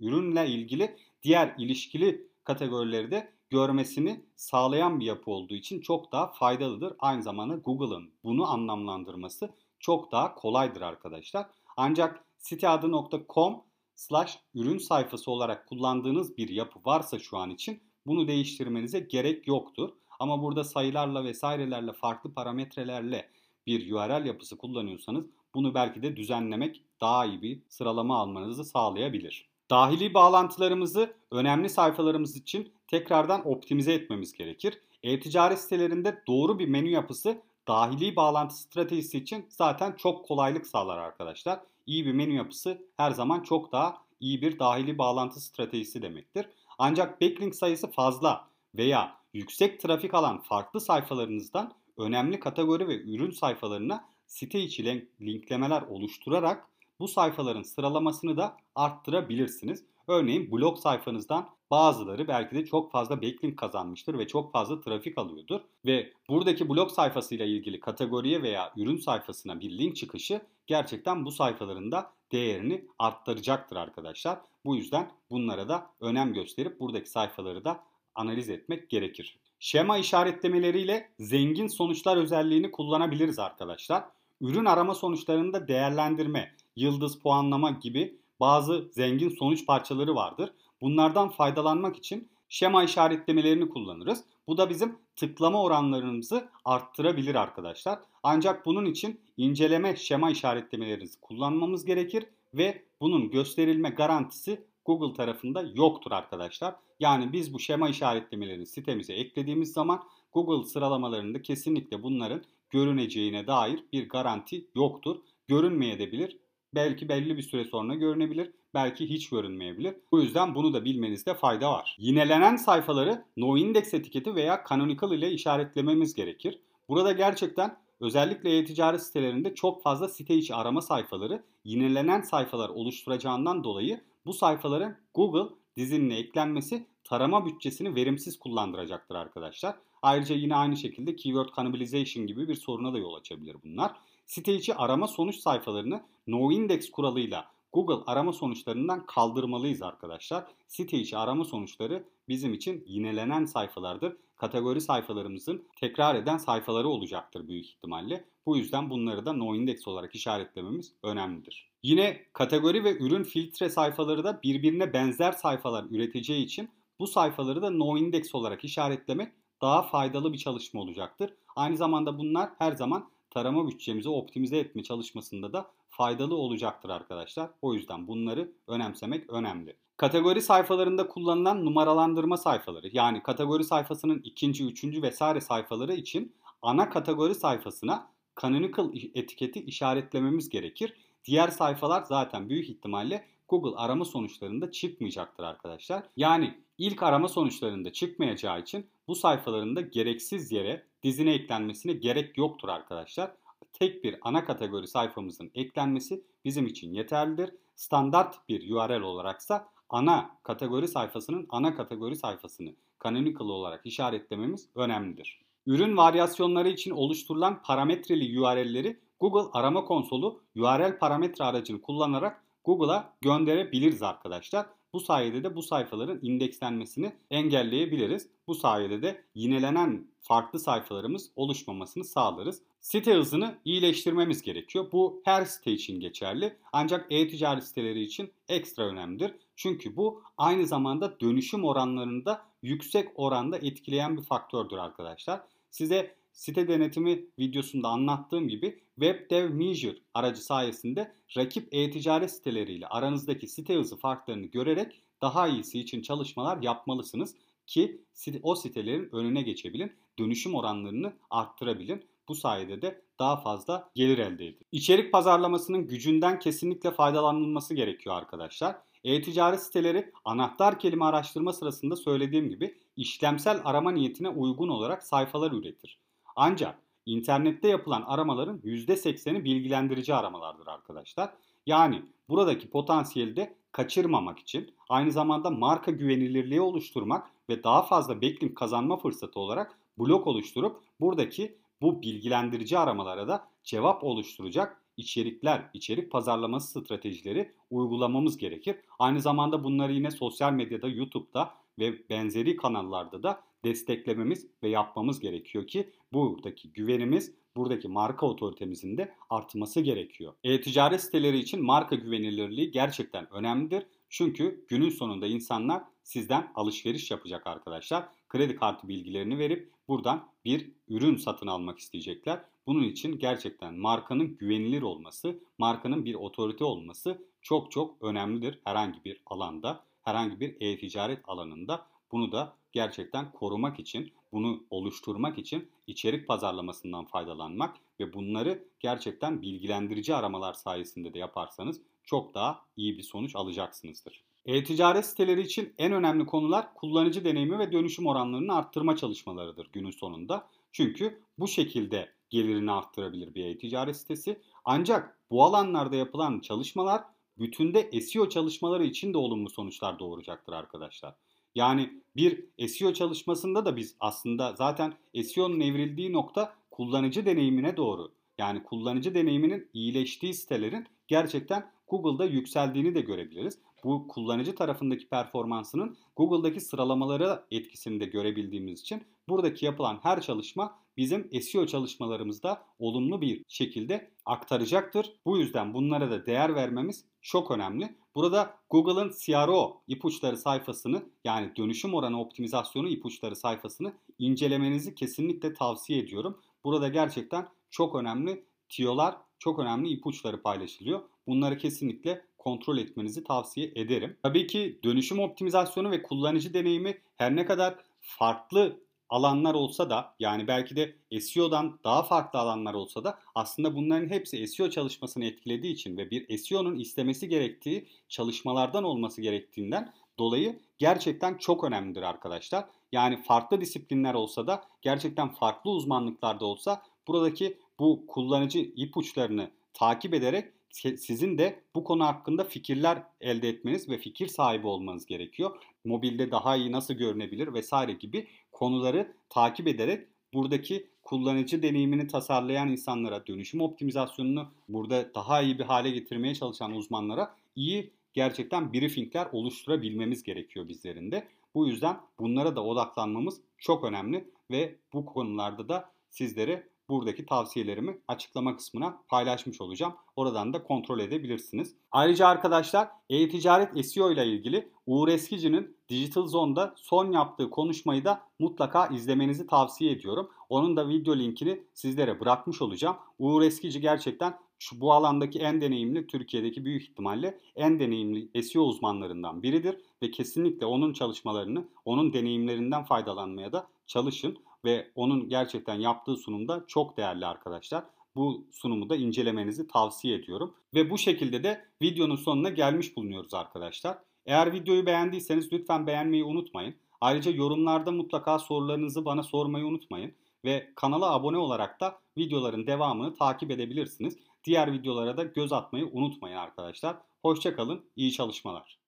ürünle 0.00 0.48
ilgili 0.48 0.96
diğer 1.22 1.54
ilişkili 1.58 2.26
kategorileri 2.44 3.10
de 3.10 3.32
görmesini 3.52 4.24
sağlayan 4.36 5.00
bir 5.00 5.04
yapı 5.04 5.30
olduğu 5.30 5.54
için 5.54 5.80
çok 5.80 6.12
daha 6.12 6.26
faydalıdır. 6.26 6.96
Aynı 6.98 7.22
zamanda 7.22 7.54
Google'ın 7.56 8.10
bunu 8.24 8.50
anlamlandırması 8.50 9.50
çok 9.80 10.12
daha 10.12 10.34
kolaydır 10.34 10.80
arkadaşlar. 10.80 11.46
Ancak 11.76 12.24
siteadı.com 12.38 13.62
slash 13.96 14.38
ürün 14.54 14.78
sayfası 14.78 15.30
olarak 15.30 15.68
kullandığınız 15.68 16.36
bir 16.36 16.48
yapı 16.48 16.78
varsa 16.84 17.18
şu 17.18 17.38
an 17.38 17.50
için 17.50 17.82
bunu 18.06 18.28
değiştirmenize 18.28 19.00
gerek 19.00 19.48
yoktur. 19.48 19.90
Ama 20.20 20.42
burada 20.42 20.64
sayılarla 20.64 21.24
vesairelerle 21.24 21.92
farklı 21.92 22.34
parametrelerle 22.34 23.30
bir 23.66 23.92
URL 23.92 24.26
yapısı 24.26 24.58
kullanıyorsanız 24.58 25.26
bunu 25.54 25.74
belki 25.74 26.02
de 26.02 26.16
düzenlemek 26.16 26.84
daha 27.00 27.26
iyi 27.26 27.42
bir 27.42 27.62
sıralama 27.68 28.18
almanızı 28.18 28.64
sağlayabilir. 28.64 29.51
Dahili 29.72 30.14
bağlantılarımızı 30.14 31.12
önemli 31.30 31.68
sayfalarımız 31.68 32.36
için 32.36 32.72
tekrardan 32.86 33.48
optimize 33.48 33.92
etmemiz 33.92 34.32
gerekir. 34.32 34.80
E-ticaret 35.02 35.60
sitelerinde 35.60 36.22
doğru 36.26 36.58
bir 36.58 36.68
menü 36.68 36.88
yapısı 36.88 37.42
dahili 37.68 38.16
bağlantı 38.16 38.54
stratejisi 38.54 39.18
için 39.18 39.46
zaten 39.48 39.92
çok 39.92 40.26
kolaylık 40.26 40.66
sağlar 40.66 40.98
arkadaşlar. 40.98 41.60
İyi 41.86 42.06
bir 42.06 42.12
menü 42.12 42.34
yapısı 42.34 42.82
her 42.96 43.10
zaman 43.10 43.42
çok 43.42 43.72
daha 43.72 43.96
iyi 44.20 44.42
bir 44.42 44.58
dahili 44.58 44.98
bağlantı 44.98 45.40
stratejisi 45.40 46.02
demektir. 46.02 46.48
Ancak 46.78 47.20
backlink 47.20 47.54
sayısı 47.54 47.90
fazla 47.90 48.48
veya 48.74 49.16
yüksek 49.34 49.80
trafik 49.80 50.14
alan 50.14 50.42
farklı 50.42 50.80
sayfalarınızdan 50.80 51.72
önemli 51.96 52.40
kategori 52.40 52.88
ve 52.88 53.02
ürün 53.02 53.30
sayfalarına 53.30 54.04
site 54.26 54.60
içi 54.60 55.08
linklemeler 55.20 55.82
oluşturarak 55.82 56.71
bu 57.02 57.08
sayfaların 57.08 57.62
sıralamasını 57.62 58.36
da 58.36 58.56
arttırabilirsiniz. 58.74 59.84
Örneğin 60.08 60.52
blog 60.52 60.78
sayfanızdan 60.78 61.48
bazıları 61.70 62.28
belki 62.28 62.56
de 62.56 62.64
çok 62.64 62.90
fazla 62.90 63.22
backlink 63.22 63.58
kazanmıştır 63.58 64.18
ve 64.18 64.26
çok 64.26 64.52
fazla 64.52 64.80
trafik 64.80 65.18
alıyordur. 65.18 65.60
Ve 65.86 66.12
buradaki 66.28 66.68
blog 66.68 66.90
sayfasıyla 66.90 67.46
ilgili 67.46 67.80
kategoriye 67.80 68.42
veya 68.42 68.72
ürün 68.76 68.96
sayfasına 68.96 69.60
bir 69.60 69.78
link 69.78 69.96
çıkışı 69.96 70.40
gerçekten 70.66 71.24
bu 71.24 71.30
sayfaların 71.30 71.92
da 71.92 72.12
değerini 72.32 72.84
arttıracaktır 72.98 73.76
arkadaşlar. 73.76 74.38
Bu 74.64 74.76
yüzden 74.76 75.10
bunlara 75.30 75.68
da 75.68 75.86
önem 76.00 76.34
gösterip 76.34 76.80
buradaki 76.80 77.10
sayfaları 77.10 77.64
da 77.64 77.84
analiz 78.14 78.48
etmek 78.48 78.90
gerekir. 78.90 79.38
Şema 79.58 79.98
işaretlemeleriyle 79.98 81.08
zengin 81.18 81.66
sonuçlar 81.66 82.16
özelliğini 82.16 82.70
kullanabiliriz 82.70 83.38
arkadaşlar. 83.38 84.04
Ürün 84.40 84.64
arama 84.64 84.94
sonuçlarında 84.94 85.68
değerlendirme, 85.68 86.54
yıldız 86.76 87.18
puanlama 87.18 87.70
gibi 87.70 88.18
bazı 88.40 88.88
zengin 88.92 89.28
sonuç 89.28 89.66
parçaları 89.66 90.14
vardır. 90.14 90.50
Bunlardan 90.80 91.28
faydalanmak 91.28 91.96
için 91.96 92.28
şema 92.48 92.84
işaretlemelerini 92.84 93.68
kullanırız. 93.68 94.24
Bu 94.46 94.56
da 94.56 94.70
bizim 94.70 94.98
tıklama 95.16 95.62
oranlarımızı 95.62 96.48
arttırabilir 96.64 97.34
arkadaşlar. 97.34 97.98
Ancak 98.22 98.66
bunun 98.66 98.84
için 98.84 99.20
inceleme 99.36 99.96
şema 99.96 100.30
işaretlemelerinizi 100.30 101.20
kullanmamız 101.20 101.84
gerekir 101.84 102.24
ve 102.54 102.82
bunun 103.00 103.30
gösterilme 103.30 103.88
garantisi 103.90 104.64
Google 104.84 105.16
tarafında 105.16 105.62
yoktur 105.74 106.12
arkadaşlar. 106.12 106.74
Yani 107.00 107.32
biz 107.32 107.54
bu 107.54 107.58
şema 107.58 107.88
işaretlemelerini 107.88 108.66
sitemize 108.66 109.12
eklediğimiz 109.12 109.72
zaman 109.72 110.02
Google 110.32 110.68
sıralamalarında 110.68 111.42
kesinlikle 111.42 112.02
bunların 112.02 112.42
görüneceğine 112.70 113.46
dair 113.46 113.84
bir 113.92 114.08
garanti 114.08 114.66
yoktur. 114.74 115.16
Görünmeye 115.48 115.98
de 115.98 116.12
bilir. 116.12 116.38
Belki 116.74 117.08
belli 117.08 117.36
bir 117.36 117.42
süre 117.42 117.64
sonra 117.64 117.94
görünebilir. 117.94 118.50
belki 118.74 119.10
hiç 119.10 119.28
görünmeyebilir. 119.28 119.94
Bu 120.12 120.20
yüzden 120.20 120.54
bunu 120.54 120.72
da 120.72 120.84
bilmenizde 120.84 121.34
fayda 121.34 121.72
var. 121.72 121.96
Yinelenen 121.98 122.56
sayfaları 122.56 123.24
no 123.36 123.56
index 123.56 123.94
etiketi 123.94 124.34
veya 124.34 124.64
canonical 124.68 125.12
ile 125.12 125.30
işaretlememiz 125.30 126.14
gerekir. 126.14 126.58
Burada 126.88 127.12
gerçekten 127.12 127.76
özellikle 128.00 128.58
e-ticaret 128.58 129.02
sitelerinde 129.02 129.54
çok 129.54 129.82
fazla 129.82 130.08
site 130.08 130.34
içi 130.34 130.54
arama 130.54 130.80
sayfaları 130.80 131.42
yinelenen 131.64 132.20
sayfalar 132.20 132.68
oluşturacağından 132.68 133.64
dolayı 133.64 134.00
bu 134.26 134.32
sayfaların 134.32 134.96
Google 135.14 135.54
dizinine 135.76 136.18
eklenmesi 136.18 136.86
tarama 137.04 137.46
bütçesini 137.46 137.94
verimsiz 137.94 138.38
kullandıracaktır 138.38 139.14
arkadaşlar. 139.14 139.76
Ayrıca 140.02 140.34
yine 140.34 140.56
aynı 140.56 140.76
şekilde 140.76 141.16
keyword 141.16 141.48
cannibalization 141.56 142.26
gibi 142.26 142.48
bir 142.48 142.54
soruna 142.54 142.92
da 142.92 142.98
yol 142.98 143.14
açabilir 143.14 143.56
bunlar. 143.64 143.92
Site 144.26 144.54
içi 144.54 144.74
arama 144.74 145.08
sonuç 145.08 145.36
sayfalarını 145.36 146.02
no 146.26 146.52
index 146.52 146.90
kuralıyla 146.90 147.52
Google 147.72 148.04
arama 148.06 148.32
sonuçlarından 148.32 149.06
kaldırmalıyız 149.06 149.82
arkadaşlar. 149.82 150.44
Site 150.68 150.98
içi 150.98 151.16
arama 151.16 151.44
sonuçları 151.44 152.04
bizim 152.28 152.54
için 152.54 152.84
yinelenen 152.86 153.44
sayfalardır. 153.44 154.16
Kategori 154.36 154.80
sayfalarımızın 154.80 155.64
tekrar 155.76 156.14
eden 156.14 156.36
sayfaları 156.36 156.88
olacaktır 156.88 157.48
büyük 157.48 157.66
ihtimalle. 157.66 158.24
Bu 158.46 158.56
yüzden 158.56 158.90
bunları 158.90 159.26
da 159.26 159.32
no 159.32 159.54
index 159.54 159.88
olarak 159.88 160.14
işaretlememiz 160.14 160.92
önemlidir. 161.02 161.70
Yine 161.82 162.22
kategori 162.32 162.84
ve 162.84 162.98
ürün 162.98 163.24
filtre 163.24 163.68
sayfaları 163.68 164.24
da 164.24 164.40
birbirine 164.42 164.92
benzer 164.92 165.32
sayfalar 165.32 165.84
üreteceği 165.90 166.44
için 166.44 166.70
bu 166.98 167.06
sayfaları 167.06 167.62
da 167.62 167.70
no 167.70 167.98
index 167.98 168.34
olarak 168.34 168.64
işaretlemek 168.64 169.32
daha 169.62 169.82
faydalı 169.82 170.32
bir 170.32 170.38
çalışma 170.38 170.80
olacaktır. 170.80 171.34
Aynı 171.56 171.76
zamanda 171.76 172.18
bunlar 172.18 172.50
her 172.58 172.72
zaman 172.72 173.10
tarama 173.32 173.68
bütçemizi 173.68 174.08
optimize 174.08 174.58
etme 174.58 174.82
çalışmasında 174.82 175.52
da 175.52 175.70
faydalı 175.88 176.36
olacaktır 176.36 176.88
arkadaşlar. 176.88 177.50
O 177.62 177.74
yüzden 177.74 178.08
bunları 178.08 178.52
önemsemek 178.66 179.30
önemli. 179.30 179.76
Kategori 179.96 180.42
sayfalarında 180.42 181.08
kullanılan 181.08 181.64
numaralandırma 181.64 182.36
sayfaları 182.36 182.88
yani 182.92 183.22
kategori 183.22 183.64
sayfasının 183.64 184.20
ikinci, 184.24 184.64
üçüncü 184.64 185.02
vesaire 185.02 185.40
sayfaları 185.40 185.94
için 185.94 186.34
ana 186.62 186.90
kategori 186.90 187.34
sayfasına 187.34 188.06
canonical 188.42 188.90
etiketi 189.14 189.60
işaretlememiz 189.64 190.48
gerekir. 190.48 190.94
Diğer 191.24 191.48
sayfalar 191.48 192.02
zaten 192.02 192.48
büyük 192.48 192.68
ihtimalle 192.68 193.24
Google 193.48 193.76
arama 193.76 194.04
sonuçlarında 194.04 194.70
çıkmayacaktır 194.70 195.44
arkadaşlar. 195.44 196.02
Yani 196.16 196.54
ilk 196.82 197.02
arama 197.02 197.28
sonuçlarında 197.28 197.92
çıkmayacağı 197.92 198.60
için 198.60 198.86
bu 199.08 199.14
sayfaların 199.14 199.76
da 199.76 199.80
gereksiz 199.80 200.52
yere 200.52 200.86
dizine 201.02 201.34
eklenmesine 201.34 201.92
gerek 201.92 202.38
yoktur 202.38 202.68
arkadaşlar. 202.68 203.32
Tek 203.72 204.04
bir 204.04 204.16
ana 204.22 204.44
kategori 204.44 204.86
sayfamızın 204.86 205.50
eklenmesi 205.54 206.24
bizim 206.44 206.66
için 206.66 206.92
yeterlidir. 206.94 207.50
Standart 207.76 208.48
bir 208.48 208.70
URL 208.70 209.02
olaraksa 209.02 209.68
ana 209.88 210.30
kategori 210.42 210.88
sayfasının 210.88 211.46
ana 211.50 211.74
kategori 211.74 212.16
sayfasını 212.16 212.74
canonical 213.04 213.48
olarak 213.48 213.86
işaretlememiz 213.86 214.68
önemlidir. 214.74 215.42
Ürün 215.66 215.96
varyasyonları 215.96 216.68
için 216.68 216.90
oluşturulan 216.90 217.62
parametreli 217.62 218.40
URL'leri 218.40 219.00
Google 219.20 219.50
arama 219.52 219.84
konsolu 219.84 220.42
URL 220.56 220.98
parametre 220.98 221.44
aracını 221.44 221.80
kullanarak 221.80 222.44
Google'a 222.64 223.14
gönderebiliriz 223.20 224.02
arkadaşlar. 224.02 224.66
Bu 224.94 225.00
sayede 225.00 225.44
de 225.44 225.56
bu 225.56 225.62
sayfaların 225.62 226.18
indekslenmesini 226.22 227.12
engelleyebiliriz. 227.30 228.28
Bu 228.46 228.54
sayede 228.54 229.02
de 229.02 229.24
yinelenen 229.34 230.06
farklı 230.20 230.58
sayfalarımız 230.58 231.30
oluşmamasını 231.36 232.04
sağlarız. 232.04 232.62
Site 232.80 233.14
hızını 233.14 233.58
iyileştirmemiz 233.64 234.42
gerekiyor. 234.42 234.92
Bu 234.92 235.22
her 235.24 235.44
site 235.44 235.72
için 235.72 236.00
geçerli. 236.00 236.56
Ancak 236.72 237.06
e-ticaret 237.12 237.64
siteleri 237.64 238.02
için 238.02 238.32
ekstra 238.48 238.86
önemlidir. 238.86 239.34
Çünkü 239.56 239.96
bu 239.96 240.22
aynı 240.38 240.66
zamanda 240.66 241.20
dönüşüm 241.20 241.64
oranlarında 241.64 242.42
yüksek 242.62 243.08
oranda 243.14 243.58
etkileyen 243.58 244.16
bir 244.16 244.22
faktördür 244.22 244.76
arkadaşlar. 244.76 245.40
Size 245.70 246.14
site 246.32 246.68
denetimi 246.68 247.24
videosunda 247.38 247.88
anlattığım 247.88 248.48
gibi 248.48 248.82
WebDev 249.02 249.50
Measure 249.50 249.98
aracı 250.14 250.44
sayesinde 250.44 251.12
rakip 251.36 251.68
e-ticaret 251.74 252.30
siteleriyle 252.30 252.86
aranızdaki 252.86 253.46
site 253.46 253.74
hızı 253.74 253.96
farklarını 253.96 254.46
görerek 254.46 255.02
daha 255.22 255.48
iyisi 255.48 255.80
için 255.80 256.02
çalışmalar 256.02 256.62
yapmalısınız 256.62 257.36
ki 257.66 258.00
o 258.42 258.54
sitelerin 258.54 259.08
önüne 259.12 259.42
geçebilin, 259.42 259.92
dönüşüm 260.18 260.54
oranlarını 260.54 261.12
arttırabilin. 261.30 262.04
Bu 262.28 262.34
sayede 262.34 262.82
de 262.82 263.02
daha 263.18 263.36
fazla 263.36 263.90
gelir 263.94 264.18
elde 264.18 264.46
edin. 264.46 264.66
İçerik 264.72 265.12
pazarlamasının 265.12 265.86
gücünden 265.86 266.38
kesinlikle 266.38 266.90
faydalanılması 266.90 267.74
gerekiyor 267.74 268.16
arkadaşlar. 268.16 268.76
E-ticaret 269.04 269.62
siteleri 269.62 270.12
anahtar 270.24 270.78
kelime 270.78 271.04
araştırma 271.04 271.52
sırasında 271.52 271.96
söylediğim 271.96 272.48
gibi 272.48 272.78
işlemsel 272.96 273.60
arama 273.64 273.90
niyetine 273.90 274.28
uygun 274.28 274.68
olarak 274.68 275.02
sayfalar 275.02 275.52
üretir. 275.52 275.98
Ancak 276.36 276.78
internette 277.06 277.68
yapılan 277.68 278.02
aramaların 278.02 278.58
%80'i 278.58 279.44
bilgilendirici 279.44 280.14
aramalardır 280.14 280.66
arkadaşlar. 280.66 281.34
Yani 281.66 282.02
buradaki 282.28 282.70
potansiyeli 282.70 283.36
de 283.36 283.56
kaçırmamak 283.72 284.38
için 284.38 284.74
aynı 284.88 285.12
zamanda 285.12 285.50
marka 285.50 285.90
güvenilirliği 285.90 286.60
oluşturmak 286.60 287.30
ve 287.48 287.64
daha 287.64 287.82
fazla 287.82 288.22
backlink 288.22 288.56
kazanma 288.56 288.96
fırsatı 288.96 289.40
olarak 289.40 289.78
blok 289.98 290.26
oluşturup 290.26 290.80
buradaki 291.00 291.58
bu 291.82 292.02
bilgilendirici 292.02 292.78
aramalara 292.78 293.28
da 293.28 293.48
cevap 293.64 294.04
oluşturacak 294.04 294.82
içerikler, 294.96 295.70
içerik 295.74 296.12
pazarlaması 296.12 296.80
stratejileri 296.80 297.52
uygulamamız 297.70 298.36
gerekir. 298.36 298.76
Aynı 298.98 299.20
zamanda 299.20 299.64
bunları 299.64 299.92
yine 299.92 300.10
sosyal 300.10 300.52
medyada, 300.52 300.88
YouTube'da 300.88 301.54
ve 301.78 302.08
benzeri 302.10 302.56
kanallarda 302.56 303.22
da 303.22 303.40
desteklememiz 303.64 304.46
ve 304.62 304.68
yapmamız 304.68 305.20
gerekiyor 305.20 305.66
ki 305.66 305.92
buradaki 306.12 306.72
güvenimiz, 306.72 307.34
buradaki 307.56 307.88
marka 307.88 308.26
otoritemizin 308.26 308.96
de 308.96 309.14
artması 309.30 309.80
gerekiyor. 309.80 310.32
E-ticaret 310.44 311.00
siteleri 311.00 311.38
için 311.38 311.64
marka 311.64 311.96
güvenilirliği 311.96 312.70
gerçekten 312.70 313.32
önemlidir. 313.32 313.86
Çünkü 314.08 314.64
günün 314.68 314.90
sonunda 314.90 315.26
insanlar 315.26 315.82
sizden 316.02 316.52
alışveriş 316.54 317.10
yapacak 317.10 317.46
arkadaşlar. 317.46 318.08
Kredi 318.28 318.56
kartı 318.56 318.88
bilgilerini 318.88 319.38
verip 319.38 319.72
buradan 319.88 320.28
bir 320.44 320.72
ürün 320.88 321.16
satın 321.16 321.46
almak 321.46 321.78
isteyecekler. 321.78 322.44
Bunun 322.66 322.82
için 322.82 323.18
gerçekten 323.18 323.74
markanın 323.74 324.36
güvenilir 324.36 324.82
olması, 324.82 325.40
markanın 325.58 326.04
bir 326.04 326.14
otorite 326.14 326.64
olması 326.64 327.26
çok 327.42 327.70
çok 327.72 328.02
önemlidir 328.02 328.58
herhangi 328.64 329.04
bir 329.04 329.22
alanda, 329.26 329.84
herhangi 330.02 330.40
bir 330.40 330.56
e-ticaret 330.60 331.20
alanında. 331.28 331.86
Bunu 332.12 332.32
da 332.32 332.56
gerçekten 332.72 333.32
korumak 333.32 333.80
için, 333.80 334.12
bunu 334.32 334.64
oluşturmak 334.70 335.38
için 335.38 335.68
içerik 335.86 336.28
pazarlamasından 336.28 337.04
faydalanmak 337.04 337.76
ve 338.00 338.12
bunları 338.12 338.64
gerçekten 338.80 339.42
bilgilendirici 339.42 340.14
aramalar 340.14 340.54
sayesinde 340.54 341.14
de 341.14 341.18
yaparsanız 341.18 341.80
çok 342.04 342.34
daha 342.34 342.60
iyi 342.76 342.98
bir 342.98 343.02
sonuç 343.02 343.36
alacaksınızdır. 343.36 344.24
E-ticaret 344.46 345.06
siteleri 345.06 345.40
için 345.40 345.74
en 345.78 345.92
önemli 345.92 346.26
konular 346.26 346.74
kullanıcı 346.74 347.24
deneyimi 347.24 347.58
ve 347.58 347.72
dönüşüm 347.72 348.06
oranlarını 348.06 348.54
arttırma 348.54 348.96
çalışmalarıdır 348.96 349.68
günün 349.72 349.90
sonunda. 349.90 350.48
Çünkü 350.72 351.22
bu 351.38 351.48
şekilde 351.48 352.12
gelirini 352.30 352.72
arttırabilir 352.72 353.34
bir 353.34 353.44
e-ticaret 353.44 353.96
sitesi. 353.96 354.40
Ancak 354.64 355.18
bu 355.30 355.44
alanlarda 355.44 355.96
yapılan 355.96 356.40
çalışmalar 356.40 357.02
bütünde 357.38 358.00
SEO 358.00 358.28
çalışmaları 358.28 358.84
için 358.84 359.14
de 359.14 359.18
olumlu 359.18 359.50
sonuçlar 359.50 359.98
doğuracaktır 359.98 360.52
arkadaşlar. 360.52 361.14
Yani 361.54 362.02
bir 362.16 362.44
SEO 362.68 362.92
çalışmasında 362.92 363.64
da 363.66 363.76
biz 363.76 363.96
aslında 364.00 364.52
zaten 364.52 364.94
SEO'nun 365.24 365.60
evrildiği 365.60 366.12
nokta 366.12 366.54
kullanıcı 366.70 367.26
deneyimine 367.26 367.76
doğru. 367.76 368.12
Yani 368.38 368.62
kullanıcı 368.62 369.14
deneyiminin 369.14 369.70
iyileştiği 369.74 370.34
sitelerin 370.34 370.86
gerçekten 371.08 371.70
Google'da 371.88 372.24
yükseldiğini 372.24 372.94
de 372.94 373.00
görebiliriz. 373.00 373.58
Bu 373.84 374.08
kullanıcı 374.08 374.54
tarafındaki 374.54 375.08
performansının 375.08 375.96
Google'daki 376.16 376.60
sıralamalara 376.60 377.46
etkisini 377.50 378.00
de 378.00 378.04
görebildiğimiz 378.04 378.80
için 378.80 379.02
buradaki 379.28 379.64
yapılan 379.64 379.98
her 380.02 380.20
çalışma 380.20 380.78
bizim 380.96 381.42
SEO 381.42 381.66
çalışmalarımızda 381.66 382.62
olumlu 382.78 383.20
bir 383.20 383.44
şekilde 383.48 384.10
aktaracaktır. 384.26 385.12
Bu 385.24 385.38
yüzden 385.38 385.74
bunlara 385.74 386.10
da 386.10 386.26
değer 386.26 386.54
vermemiz 386.54 387.04
çok 387.20 387.50
önemli. 387.50 387.96
Burada 388.14 388.54
Google'ın 388.70 389.12
CRO 389.24 389.82
ipuçları 389.88 390.36
sayfasını 390.36 391.02
yani 391.24 391.56
dönüşüm 391.56 391.94
oranı 391.94 392.20
optimizasyonu 392.20 392.88
ipuçları 392.88 393.36
sayfasını 393.36 393.92
incelemenizi 394.18 394.94
kesinlikle 394.94 395.54
tavsiye 395.54 395.98
ediyorum. 395.98 396.40
Burada 396.64 396.88
gerçekten 396.88 397.48
çok 397.70 397.94
önemli 397.94 398.44
tiyolar, 398.68 399.16
çok 399.38 399.58
önemli 399.58 399.88
ipuçları 399.88 400.42
paylaşılıyor. 400.42 401.00
Bunları 401.26 401.58
kesinlikle 401.58 402.24
kontrol 402.42 402.78
etmenizi 402.78 403.24
tavsiye 403.24 403.72
ederim. 403.74 404.16
Tabii 404.22 404.46
ki 404.46 404.78
dönüşüm 404.84 405.20
optimizasyonu 405.20 405.90
ve 405.90 406.02
kullanıcı 406.02 406.54
deneyimi 406.54 406.98
her 407.16 407.36
ne 407.36 407.46
kadar 407.46 407.74
farklı 408.00 408.76
alanlar 409.12 409.54
olsa 409.54 409.90
da 409.90 410.14
yani 410.20 410.46
belki 410.46 410.76
de 410.76 410.94
SEO'dan 411.20 411.78
daha 411.84 412.02
farklı 412.02 412.38
alanlar 412.38 412.74
olsa 412.74 413.04
da 413.04 413.18
aslında 413.34 413.76
bunların 413.76 414.08
hepsi 414.08 414.46
SEO 414.46 414.70
çalışmasını 414.70 415.24
etkilediği 415.24 415.72
için 415.72 415.96
ve 415.96 416.10
bir 416.10 416.38
SEO'nun 416.38 416.76
istemesi 416.76 417.28
gerektiği 417.28 417.86
çalışmalardan 418.08 418.84
olması 418.84 419.22
gerektiğinden 419.22 419.92
dolayı 420.18 420.60
gerçekten 420.78 421.38
çok 421.38 421.64
önemlidir 421.64 422.02
arkadaşlar. 422.02 422.64
Yani 422.92 423.22
farklı 423.22 423.60
disiplinler 423.60 424.14
olsa 424.14 424.46
da 424.46 424.64
gerçekten 424.82 425.28
farklı 425.28 425.70
uzmanlıklarda 425.70 426.46
olsa 426.46 426.82
buradaki 427.08 427.58
bu 427.78 428.04
kullanıcı 428.06 428.58
ipuçlarını 428.58 429.50
takip 429.74 430.14
ederek 430.14 430.52
sizin 430.72 431.38
de 431.38 431.60
bu 431.74 431.84
konu 431.84 432.04
hakkında 432.04 432.44
fikirler 432.44 433.02
elde 433.20 433.48
etmeniz 433.48 433.88
ve 433.88 433.98
fikir 433.98 434.26
sahibi 434.26 434.66
olmanız 434.66 435.06
gerekiyor. 435.06 435.62
Mobilde 435.84 436.30
daha 436.30 436.56
iyi 436.56 436.72
nasıl 436.72 436.94
görünebilir 436.94 437.54
vesaire 437.54 437.92
gibi 437.92 438.28
konuları 438.52 439.12
takip 439.28 439.68
ederek 439.68 440.06
buradaki 440.34 440.86
kullanıcı 441.02 441.62
deneyimini 441.62 442.06
tasarlayan 442.06 442.68
insanlara, 442.68 443.26
dönüşüm 443.26 443.60
optimizasyonunu 443.60 444.48
burada 444.68 445.14
daha 445.14 445.42
iyi 445.42 445.58
bir 445.58 445.64
hale 445.64 445.90
getirmeye 445.90 446.34
çalışan 446.34 446.72
uzmanlara 446.72 447.36
iyi 447.56 447.92
gerçekten 448.14 448.72
briefingler 448.72 449.28
oluşturabilmemiz 449.32 450.22
gerekiyor 450.22 450.68
bizlerin 450.68 451.12
de. 451.12 451.28
Bu 451.54 451.68
yüzden 451.68 451.96
bunlara 452.18 452.56
da 452.56 452.64
odaklanmamız 452.64 453.40
çok 453.58 453.84
önemli 453.84 454.30
ve 454.50 454.76
bu 454.92 455.06
konularda 455.06 455.68
da 455.68 455.92
sizlere 456.10 456.68
buradaki 456.92 457.26
tavsiyelerimi 457.26 457.98
açıklama 458.08 458.56
kısmına 458.56 459.02
paylaşmış 459.08 459.60
olacağım. 459.60 459.94
Oradan 460.16 460.52
da 460.52 460.62
kontrol 460.62 461.00
edebilirsiniz. 461.00 461.74
Ayrıca 461.92 462.26
arkadaşlar 462.26 462.88
e-ticaret 463.10 463.86
SEO 463.86 464.12
ile 464.12 464.26
ilgili 464.26 464.68
Uğur 464.86 465.08
Eskici'nin 465.08 465.76
Digital 465.88 466.26
Zone'da 466.26 466.74
son 466.76 467.12
yaptığı 467.12 467.50
konuşmayı 467.50 468.04
da 468.04 468.22
mutlaka 468.38 468.86
izlemenizi 468.86 469.46
tavsiye 469.46 469.92
ediyorum. 469.92 470.30
Onun 470.48 470.76
da 470.76 470.88
video 470.88 471.16
linkini 471.16 471.62
sizlere 471.74 472.20
bırakmış 472.20 472.62
olacağım. 472.62 472.96
Uğur 473.18 473.42
Eskici 473.42 473.80
gerçekten 473.80 474.38
şu 474.58 474.80
bu 474.80 474.92
alandaki 474.92 475.38
en 475.38 475.60
deneyimli 475.60 476.06
Türkiye'deki 476.06 476.64
büyük 476.64 476.82
ihtimalle 476.82 477.40
en 477.56 477.80
deneyimli 477.80 478.42
SEO 478.42 478.62
uzmanlarından 478.62 479.42
biridir 479.42 479.76
ve 480.02 480.10
kesinlikle 480.10 480.66
onun 480.66 480.92
çalışmalarını, 480.92 481.64
onun 481.84 482.12
deneyimlerinden 482.12 482.84
faydalanmaya 482.84 483.52
da 483.52 483.66
çalışın 483.86 484.38
ve 484.64 484.90
onun 484.94 485.28
gerçekten 485.28 485.74
yaptığı 485.74 486.16
sunumda 486.16 486.64
çok 486.66 486.96
değerli 486.96 487.26
arkadaşlar. 487.26 487.84
Bu 488.16 488.46
sunumu 488.50 488.90
da 488.90 488.96
incelemenizi 488.96 489.68
tavsiye 489.68 490.16
ediyorum. 490.16 490.54
Ve 490.74 490.90
bu 490.90 490.98
şekilde 490.98 491.44
de 491.44 491.64
videonun 491.82 492.16
sonuna 492.16 492.48
gelmiş 492.48 492.96
bulunuyoruz 492.96 493.34
arkadaşlar. 493.34 493.98
Eğer 494.26 494.52
videoyu 494.52 494.86
beğendiyseniz 494.86 495.52
lütfen 495.52 495.86
beğenmeyi 495.86 496.24
unutmayın. 496.24 496.74
Ayrıca 497.00 497.30
yorumlarda 497.30 497.90
mutlaka 497.90 498.38
sorularınızı 498.38 499.04
bana 499.04 499.22
sormayı 499.22 499.66
unutmayın. 499.66 500.12
Ve 500.44 500.72
kanala 500.74 501.12
abone 501.12 501.38
olarak 501.38 501.80
da 501.80 501.98
videoların 502.18 502.66
devamını 502.66 503.14
takip 503.14 503.50
edebilirsiniz. 503.50 504.16
Diğer 504.44 504.72
videolara 504.72 505.16
da 505.16 505.22
göz 505.22 505.52
atmayı 505.52 505.90
unutmayın 505.92 506.36
arkadaşlar. 506.36 506.96
Hoşçakalın, 507.22 507.80
iyi 507.96 508.12
çalışmalar. 508.12 508.78